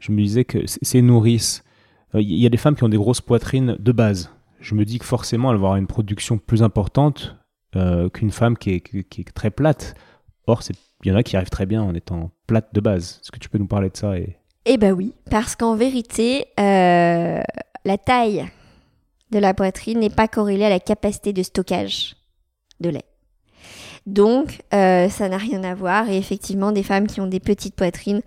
[0.02, 1.62] je me disais que ces nourrices,
[2.12, 4.30] il euh, y a des femmes qui ont des grosses poitrines de base.
[4.58, 7.36] Je me dis que forcément, elles vont avoir une production plus importante
[7.76, 9.94] euh, qu'une femme qui est, très plate.
[10.48, 10.62] Or,
[11.04, 13.20] il y en a qui arrivent très bien en étant plate de base.
[13.22, 14.14] Est-ce que tu peux nous parler de ça.
[14.64, 17.40] Eh ben oui, parce qu'en vérité, euh,
[17.84, 18.44] la taille
[19.30, 22.16] de la poitrine n'est pas corrélée à la capacité de stockage
[22.80, 23.04] de lait.
[24.06, 26.08] Donc, euh, ça n'a rien à voir.
[26.08, 28.22] Et effectivement, des femmes qui ont des petites poitrines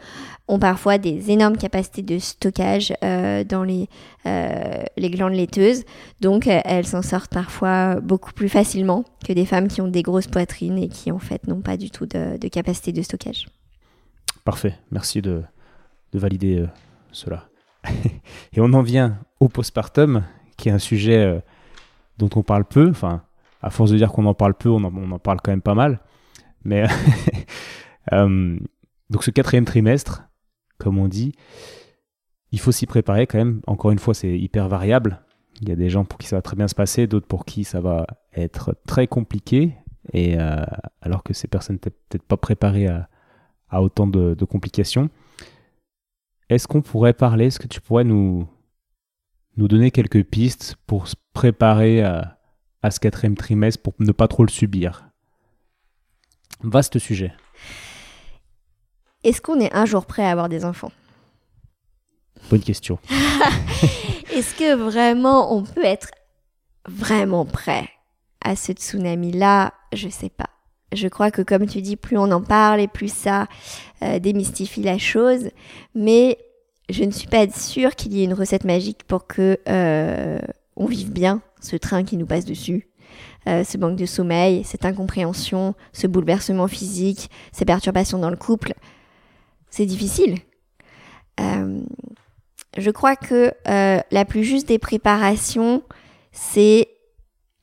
[0.48, 3.90] ont parfois des énormes capacités de stockage euh, dans les,
[4.26, 5.84] euh, les glandes laiteuses.
[6.22, 10.28] Donc, elles s'en sortent parfois beaucoup plus facilement que des femmes qui ont des grosses
[10.28, 13.48] poitrines et qui, en fait, n'ont pas du tout de, de, capacité de stockage.
[14.46, 14.76] Parfait.
[14.92, 15.42] Merci de,
[16.14, 16.66] de valider
[17.12, 17.50] cela.
[18.54, 20.24] et on en vient au postpartum,
[20.58, 21.42] qui est un sujet
[22.18, 22.90] dont on parle peu.
[22.90, 23.24] Enfin,
[23.66, 26.00] à force de dire qu'on en parle peu, on en, parle quand même pas mal.
[26.64, 26.86] Mais
[28.14, 28.60] euh,
[29.10, 30.26] donc ce quatrième trimestre,
[30.78, 31.34] comme on dit,
[32.52, 33.62] il faut s'y préparer quand même.
[33.66, 35.20] Encore une fois, c'est hyper variable.
[35.62, 37.44] Il y a des gens pour qui ça va très bien se passer, d'autres pour
[37.44, 38.06] qui ça va
[38.36, 39.74] être très compliqué.
[40.14, 40.38] et
[41.02, 45.10] alors que ces personnes n'étaient peut-être pas préparées à, autant de, complications.
[46.50, 48.48] Est-ce qu'on pourrait parler, est-ce que tu pourrais nous,
[49.58, 52.36] nous donner quelques pistes pour se préparer à,
[52.86, 55.10] à ce quatrième trimestre pour ne pas trop le subir
[56.62, 57.34] Vaste sujet.
[59.24, 60.92] Est-ce qu'on est un jour prêt à avoir des enfants?
[62.52, 63.00] Bonne question.
[64.32, 66.12] Est-ce que vraiment on peut être
[66.88, 67.90] vraiment prêt
[68.44, 69.74] à ce tsunami-là?
[69.94, 70.50] Je sais pas.
[70.94, 73.48] Je crois que comme tu dis, plus on en parle et plus ça
[74.04, 75.50] euh, démystifie la chose.
[75.96, 76.38] Mais
[76.90, 80.38] je ne suis pas sûre qu'il y ait une recette magique pour que euh,
[80.76, 82.88] on vive bien ce train qui nous passe dessus.
[83.48, 88.74] Euh, ce manque de sommeil, cette incompréhension, ce bouleversement physique, ces perturbations dans le couple,
[89.70, 90.38] c'est difficile.
[92.78, 95.84] je crois que la plus juste des préparations,
[96.32, 96.88] c'est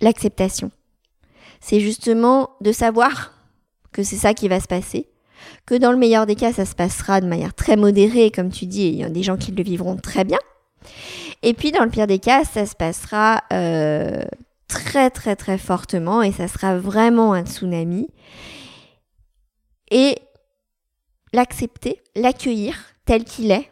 [0.00, 0.70] l'acceptation
[1.62, 3.32] c'est justement de savoir
[3.92, 5.06] que c'est ça qui va se passer,
[5.64, 8.66] que dans le meilleur des cas, ça se passera de manière très modérée, comme tu
[8.66, 10.38] dis, il y a des gens qui le vivront très bien.
[11.42, 14.22] Et puis dans le pire des cas, ça se passera euh,
[14.68, 18.08] très très très fortement et ça sera vraiment un tsunami.
[19.90, 20.16] Et
[21.32, 23.70] l'accepter, l'accueillir tel qu'il est,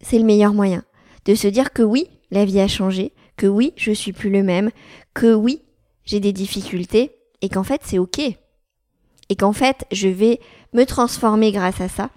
[0.00, 0.84] c'est le meilleur moyen.
[1.24, 4.42] De se dire que oui, la vie a changé, que oui, je suis plus le
[4.42, 4.70] même,
[5.14, 5.62] que oui,
[6.04, 8.18] j'ai des difficultés et qu'en fait c'est ok.
[8.18, 10.40] Et qu'en fait je vais
[10.72, 12.10] me transformer grâce à ça.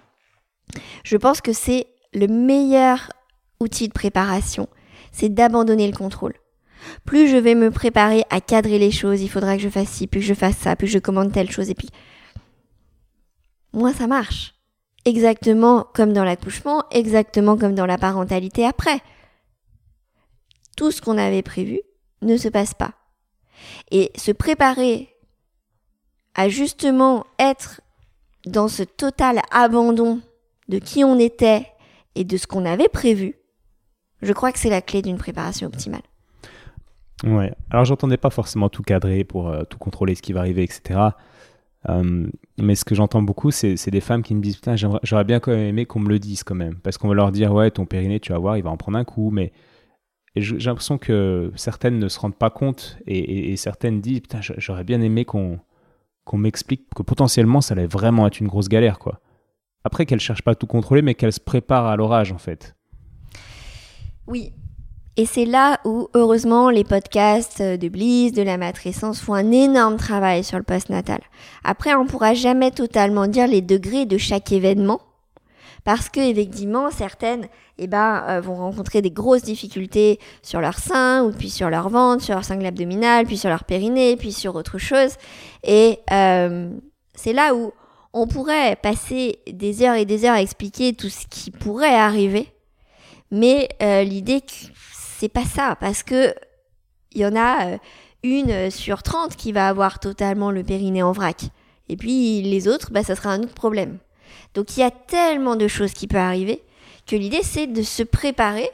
[1.04, 3.10] Je pense que c'est le meilleur
[3.60, 4.68] outil de préparation,
[5.12, 6.34] c'est d'abandonner le contrôle.
[7.04, 10.06] Plus je vais me préparer à cadrer les choses, il faudra que je fasse ci,
[10.06, 11.90] plus que je fasse ça, plus je commande telle chose, et puis
[13.72, 14.54] moins ça marche.
[15.04, 19.00] Exactement comme dans l'accouchement, exactement comme dans la parentalité après.
[20.76, 21.80] Tout ce qu'on avait prévu
[22.22, 22.92] ne se passe pas.
[23.90, 25.08] Et se préparer
[26.34, 27.80] à justement être
[28.46, 30.20] dans ce total abandon
[30.68, 31.66] de qui on était
[32.14, 33.37] et de ce qu'on avait prévu,
[34.22, 36.02] je crois que c'est la clé d'une préparation optimale.
[37.24, 40.62] Ouais, alors j'entendais pas forcément tout cadrer pour euh, tout contrôler ce qui va arriver,
[40.62, 41.00] etc.
[41.88, 42.26] Euh,
[42.58, 45.52] mais ce que j'entends beaucoup, c'est des femmes qui me disent Putain, j'aurais bien quand
[45.52, 46.76] même aimé qu'on me le dise quand même.
[46.76, 48.98] Parce qu'on va leur dire Ouais, ton périnée, tu vas voir, il va en prendre
[48.98, 49.30] un coup.
[49.30, 49.52] Mais
[50.36, 55.00] j'ai l'impression que certaines ne se rendent pas compte et, certaines disent Putain, j'aurais bien
[55.00, 55.58] aimé qu'on
[56.24, 59.20] qu'on m'explique que potentiellement ça allait vraiment être une grosse galère, quoi.
[59.84, 62.76] Après qu'elles cherchent pas à tout contrôler, mais qu'elles se préparent à l'orage, en fait.
[64.28, 64.52] Oui.
[65.16, 69.96] Et c'est là où, heureusement, les podcasts de Bliss, de la matrescence font un énorme
[69.96, 71.20] travail sur le post-natal.
[71.64, 75.00] Après, on pourra jamais totalement dire les degrés de chaque événement,
[75.82, 77.48] parce que effectivement certaines
[77.78, 81.88] eh ben, euh, vont rencontrer des grosses difficultés sur leur sein, ou puis sur leur
[81.88, 85.14] ventre, sur leur sangle abdominale, puis sur leur périnée, puis sur autre chose.
[85.64, 86.70] Et euh,
[87.14, 87.72] c'est là où
[88.12, 92.52] on pourrait passer des heures et des heures à expliquer tout ce qui pourrait arriver.
[93.30, 94.42] Mais euh, l'idée,
[94.92, 96.34] c'est pas ça, parce que
[97.12, 97.78] il y en a
[98.22, 101.44] une sur 30 qui va avoir totalement le périnée en vrac.
[101.88, 103.98] Et puis les autres, bah, ça sera un autre problème.
[104.54, 106.62] Donc il y a tellement de choses qui peuvent arriver
[107.06, 108.70] que l'idée c'est de se préparer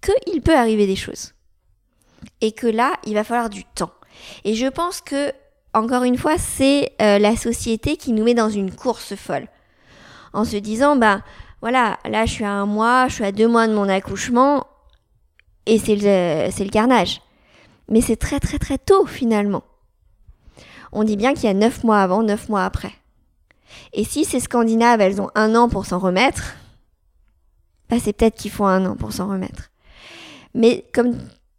[0.00, 1.32] qu'il peut arriver des choses.
[2.40, 3.92] Et que là, il va falloir du temps.
[4.44, 5.32] Et je pense que,
[5.74, 9.48] encore une fois, c'est euh, la société qui nous met dans une course folle.
[10.32, 11.22] En se disant, bah
[11.62, 14.66] voilà, là je suis à un mois, je suis à deux mois de mon accouchement,
[15.64, 17.22] et c'est le, carnage.
[17.88, 19.62] Mais c'est très très très tôt finalement.
[20.90, 22.92] On dit bien qu'il y a neuf mois avant, neuf mois après.
[23.92, 26.56] Et si ces Scandinaves, elles ont un an pour s'en remettre,
[27.88, 29.70] bah c'est peut-être qu'il faut un an pour s'en remettre.
[30.54, 31.16] Mais comme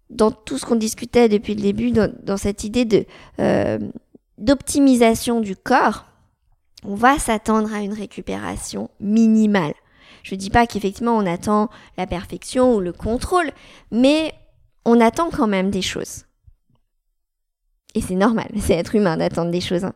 [0.10, 3.08] dans tout ce qu'on discutait depuis le début, dans, cette idée
[3.40, 3.80] euh,
[4.38, 6.06] d'optimisation du corps,
[6.84, 9.74] on va s'attendre à une récupération minimale.
[10.24, 13.52] Je ne dis pas qu'effectivement on attend la perfection ou le contrôle,
[13.92, 14.34] mais
[14.86, 16.26] on attend quand même des choses.
[17.94, 19.84] Et c'est normal, c'est être humain d'attendre des choses.
[19.84, 19.94] Hein.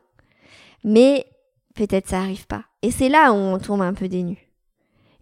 [0.83, 1.25] Mais
[1.73, 2.65] peut-être ça arrive pas.
[2.81, 4.51] Et c'est là où on tombe un peu dénu.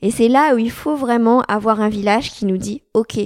[0.01, 3.17] Et c'est là où il faut vraiment avoir un village qui nous dit, OK,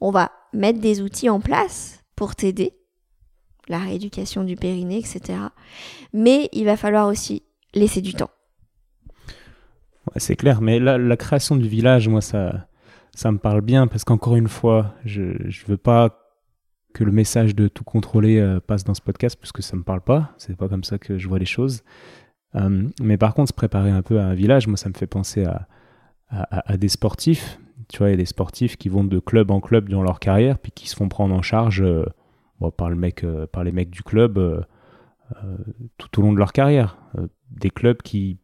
[0.00, 2.74] on va mettre des outils en place pour t'aider,
[3.68, 5.38] la rééducation du périnée, etc.
[6.12, 7.42] Mais il va falloir aussi
[7.74, 8.30] laisser du temps.
[10.16, 12.68] C'est clair, mais la, création du village, moi, ça,
[13.14, 16.28] ça me parle bien parce qu'encore une fois, je ne veux pas
[16.94, 19.82] que le message de tout contrôler euh, passe dans ce podcast parce que ça me
[19.82, 20.32] parle pas.
[20.38, 21.82] C'est pas comme ça que je vois les choses.
[22.54, 25.06] Euh, mais par contre, se préparer un peu à un village, moi, ça me fait
[25.06, 27.58] penser à, des sportifs.
[27.88, 30.20] Tu vois, il y a des sportifs qui vont de club en club dans leur
[30.20, 32.04] carrière, puis qui se font prendre en charge euh,
[32.76, 34.64] par, le mec, par les mecs du club
[35.96, 36.98] tout au long de leur carrière.
[37.50, 38.38] des clubs qui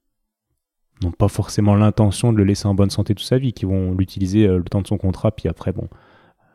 [1.03, 3.93] n'ont pas forcément l'intention de le laisser en bonne santé toute sa vie, qui vont
[3.93, 5.89] l'utiliser le temps de son contrat, puis après, bon,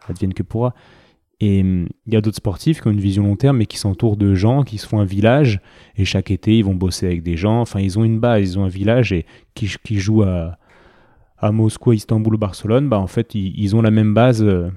[0.07, 0.73] advienne que pourra.
[1.39, 3.77] Et hum, il y a d'autres sportifs qui ont une vision long terme, mais qui
[3.77, 5.61] s'entourent de gens, qui se font un village,
[5.95, 7.61] et chaque été, ils vont bosser avec des gens.
[7.61, 10.57] Enfin, ils ont une base, ils ont un village, et qui, jouent à,
[11.37, 14.69] à Moscou, Istanbul ou Barcelone, bah, en fait, ils, ont la même base euh,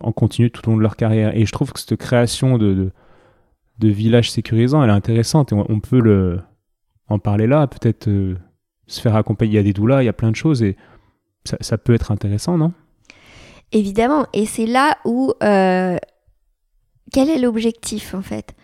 [0.00, 1.36] en continu tout au long de leur carrière.
[1.36, 2.90] Et je trouve que cette création de,
[3.78, 6.40] de, village sécurisant, elle est intéressante, et on, peut le,
[7.08, 8.36] en parler là, peut-être euh,
[8.86, 9.52] se faire accompagner.
[9.52, 10.76] Il y a des doulas, il y a plein de choses, et
[11.44, 12.72] ça, peut être intéressant, non?
[13.72, 15.32] Évidemment, et c'est là où...
[15.42, 15.96] Euh,
[17.12, 18.54] quel est l'objectif en fait?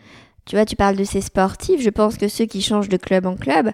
[0.46, 3.26] Tu vois, tu parles de ces sportifs, je pense que ceux qui changent de club
[3.26, 3.70] en club,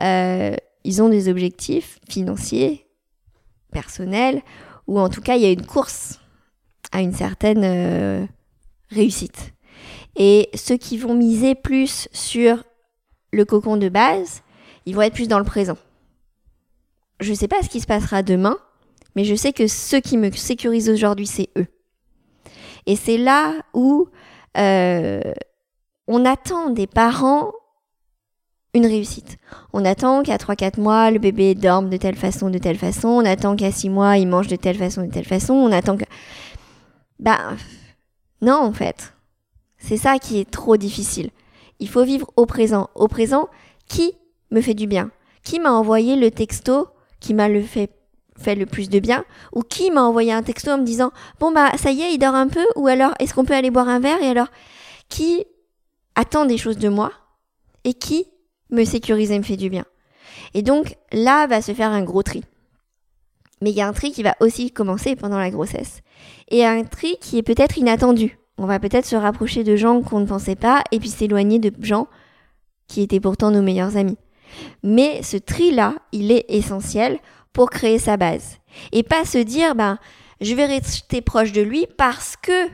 [0.00, 2.86] euh, ils ont des objectifs financiers,
[3.72, 4.42] personnels,
[4.86, 6.20] ou en tout cas, il y a une course
[6.92, 8.28] à une certaine
[8.90, 9.52] réussite.
[10.16, 12.62] Et ceux qui vont miser plus sur
[13.34, 14.42] le cocon de base,
[14.86, 15.76] ils vont être plus dans le présent.
[17.20, 18.56] Je ne sais pas ce qui se passera demain,
[19.16, 21.66] mais je sais que ceux qui me sécurisent aujourd'hui, c'est eux.
[22.86, 24.08] Et c'est là où
[24.56, 25.20] euh,
[26.06, 27.52] on attend des parents
[28.74, 29.38] une réussite.
[29.72, 33.08] On attend qu'à 3-4 mois, le bébé dorme de telle façon, de telle façon.
[33.08, 35.54] On attend qu'à 6 mois, il mange de telle façon, de telle façon.
[35.54, 36.04] On attend que...
[37.20, 37.56] Ben,
[38.42, 39.14] non, en fait.
[39.78, 41.30] C'est ça qui est trop difficile.
[41.80, 42.88] Il faut vivre au présent.
[42.94, 43.48] Au présent,
[43.88, 44.12] qui
[44.50, 45.10] me fait du bien?
[45.42, 46.88] Qui m'a envoyé le texto
[47.20, 47.90] qui m'a le fait
[48.46, 49.24] le plus de bien?
[49.52, 51.10] Ou qui m'a envoyé un texto en me disant
[51.40, 53.70] bon bah ça y est il dort un peu ou alors est-ce qu'on peut aller
[53.70, 54.22] boire un verre?
[54.22, 54.48] Et alors
[55.08, 55.44] qui
[56.14, 57.12] attend des choses de moi
[57.84, 58.26] et qui
[58.70, 59.84] me sécurise et me fait du bien?
[60.54, 62.44] Et donc là va se faire un gros tri.
[63.60, 66.00] Mais il y a un tri qui va aussi commencer pendant la grossesse.
[66.48, 70.20] Et un tri qui est peut-être inattendu on va peut-être se rapprocher de gens qu'on
[70.20, 72.08] ne pensait pas et puis s'éloigner de gens
[72.88, 74.18] qui étaient pourtant nos meilleurs amis
[74.82, 77.18] mais ce tri là il est essentiel
[77.54, 78.58] pour créer sa base.
[78.92, 79.98] Et pas se dire, ben,
[80.42, 82.68] je vais rester proche de lui parce que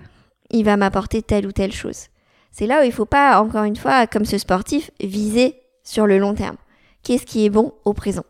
[0.50, 2.06] il va m'apporter telle ou telle chose.
[2.50, 5.54] C'est là où il faut pas, encore une fois, comme ce sportif, viser
[5.84, 6.56] sur le long terme.
[7.04, 8.24] Qu'est-ce qui est bon au présent?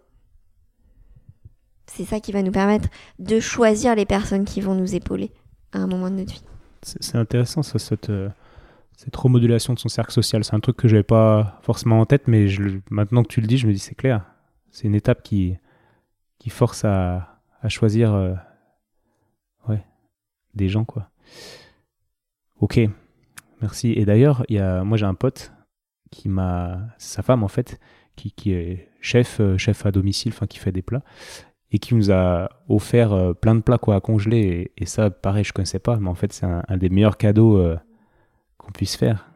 [1.86, 2.88] C'est ça qui va nous permettre
[3.18, 5.32] de choisir les personnes qui vont nous épauler
[5.72, 6.44] à un moment de notre vie.
[6.82, 7.60] C'est intéressant
[8.08, 8.28] euh,
[8.96, 10.44] cette remodulation de son cercle social.
[10.44, 12.46] C'est un truc que je n'avais pas forcément en tête, mais
[12.90, 14.24] maintenant que tu le dis, je me dis c'est clair.
[14.70, 15.58] C'est une étape qui,
[16.48, 18.34] force à, choisir euh,
[20.54, 21.10] des gens, quoi.
[22.60, 22.80] Ok,
[23.60, 23.92] merci.
[23.92, 24.44] Et d'ailleurs,
[24.84, 25.52] moi j'ai un pote
[26.10, 27.78] qui m'a, sa femme en fait,
[28.16, 31.02] qui, qui est chef, euh, chef à domicile, enfin qui fait des plats,
[31.72, 34.72] et qui nous a offert euh, plein de plats quoi à congeler.
[34.76, 37.62] Et, ça, pareil, je connaissais pas, mais en fait c'est un, des meilleurs cadeaux
[38.58, 39.30] qu'on puisse faire.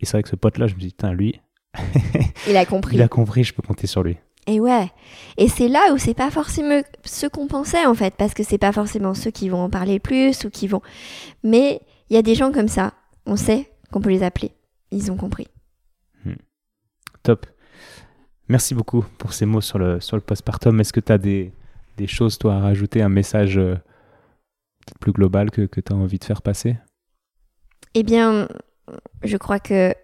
[0.00, 1.40] Et c'est vrai que ce pote-là, je me dis, putain, lui,
[2.48, 2.96] il a compris.
[2.96, 4.18] Il a compris, je peux compter sur lui.
[4.46, 4.90] Et ouais.
[5.36, 8.58] Et c'est là où c'est pas forcément ce qu'on pensait en fait, parce que c'est
[8.58, 10.82] pas forcément ceux qui vont en parler plus ou qui vont.
[11.44, 12.92] Mais il y a des gens comme ça,
[13.24, 14.50] on sait qu'on peut les appeler.
[14.90, 15.46] Ils ont compris.
[16.24, 16.34] Hmm.
[17.22, 17.46] Top.
[18.48, 20.80] Merci beaucoup pour ces mots sur le, sur le postpartum.
[20.80, 21.52] Est-ce que tu as des,
[21.96, 23.76] des, choses, toi, à rajouter, un message euh,
[25.00, 26.76] plus global que, que tu as envie de faire passer?
[27.94, 28.48] Eh bien,
[29.22, 29.94] je crois que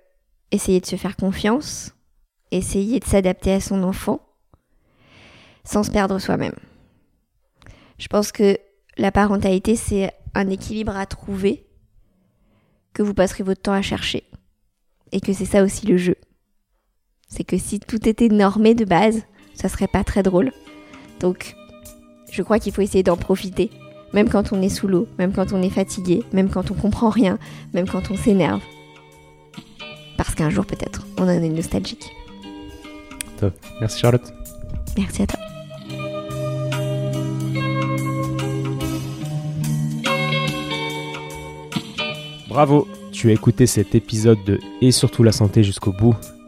[0.50, 1.94] essayer de se faire confiance,
[2.50, 4.20] essayer de s'adapter à son enfant,
[5.64, 6.54] sans se perdre soi-même.
[7.98, 8.58] Je pense que
[8.96, 11.66] la parentalité, c'est un équilibre à trouver
[12.92, 14.24] que vous passerez votre temps à chercher.
[15.12, 16.16] Et que c'est ça aussi le jeu.
[17.28, 19.22] C'est que si tout était normé de base,
[19.54, 20.52] ça serait pas très drôle.
[21.20, 21.54] Donc,
[22.30, 23.70] je crois qu'il faut essayer d'en profiter.
[24.14, 27.10] Même quand on est sous l'eau, même quand on est fatigué, même quand on comprend
[27.10, 27.38] rien,
[27.74, 28.62] même quand on s'énerve.
[30.16, 32.10] Parce qu'un jour peut-être, on en est nostalgique.
[33.80, 34.32] Merci Charlotte.
[34.96, 35.40] Merci à toi.
[42.48, 46.16] Bravo, tu as écouté cet épisode de Et surtout la santé jusqu'au bout.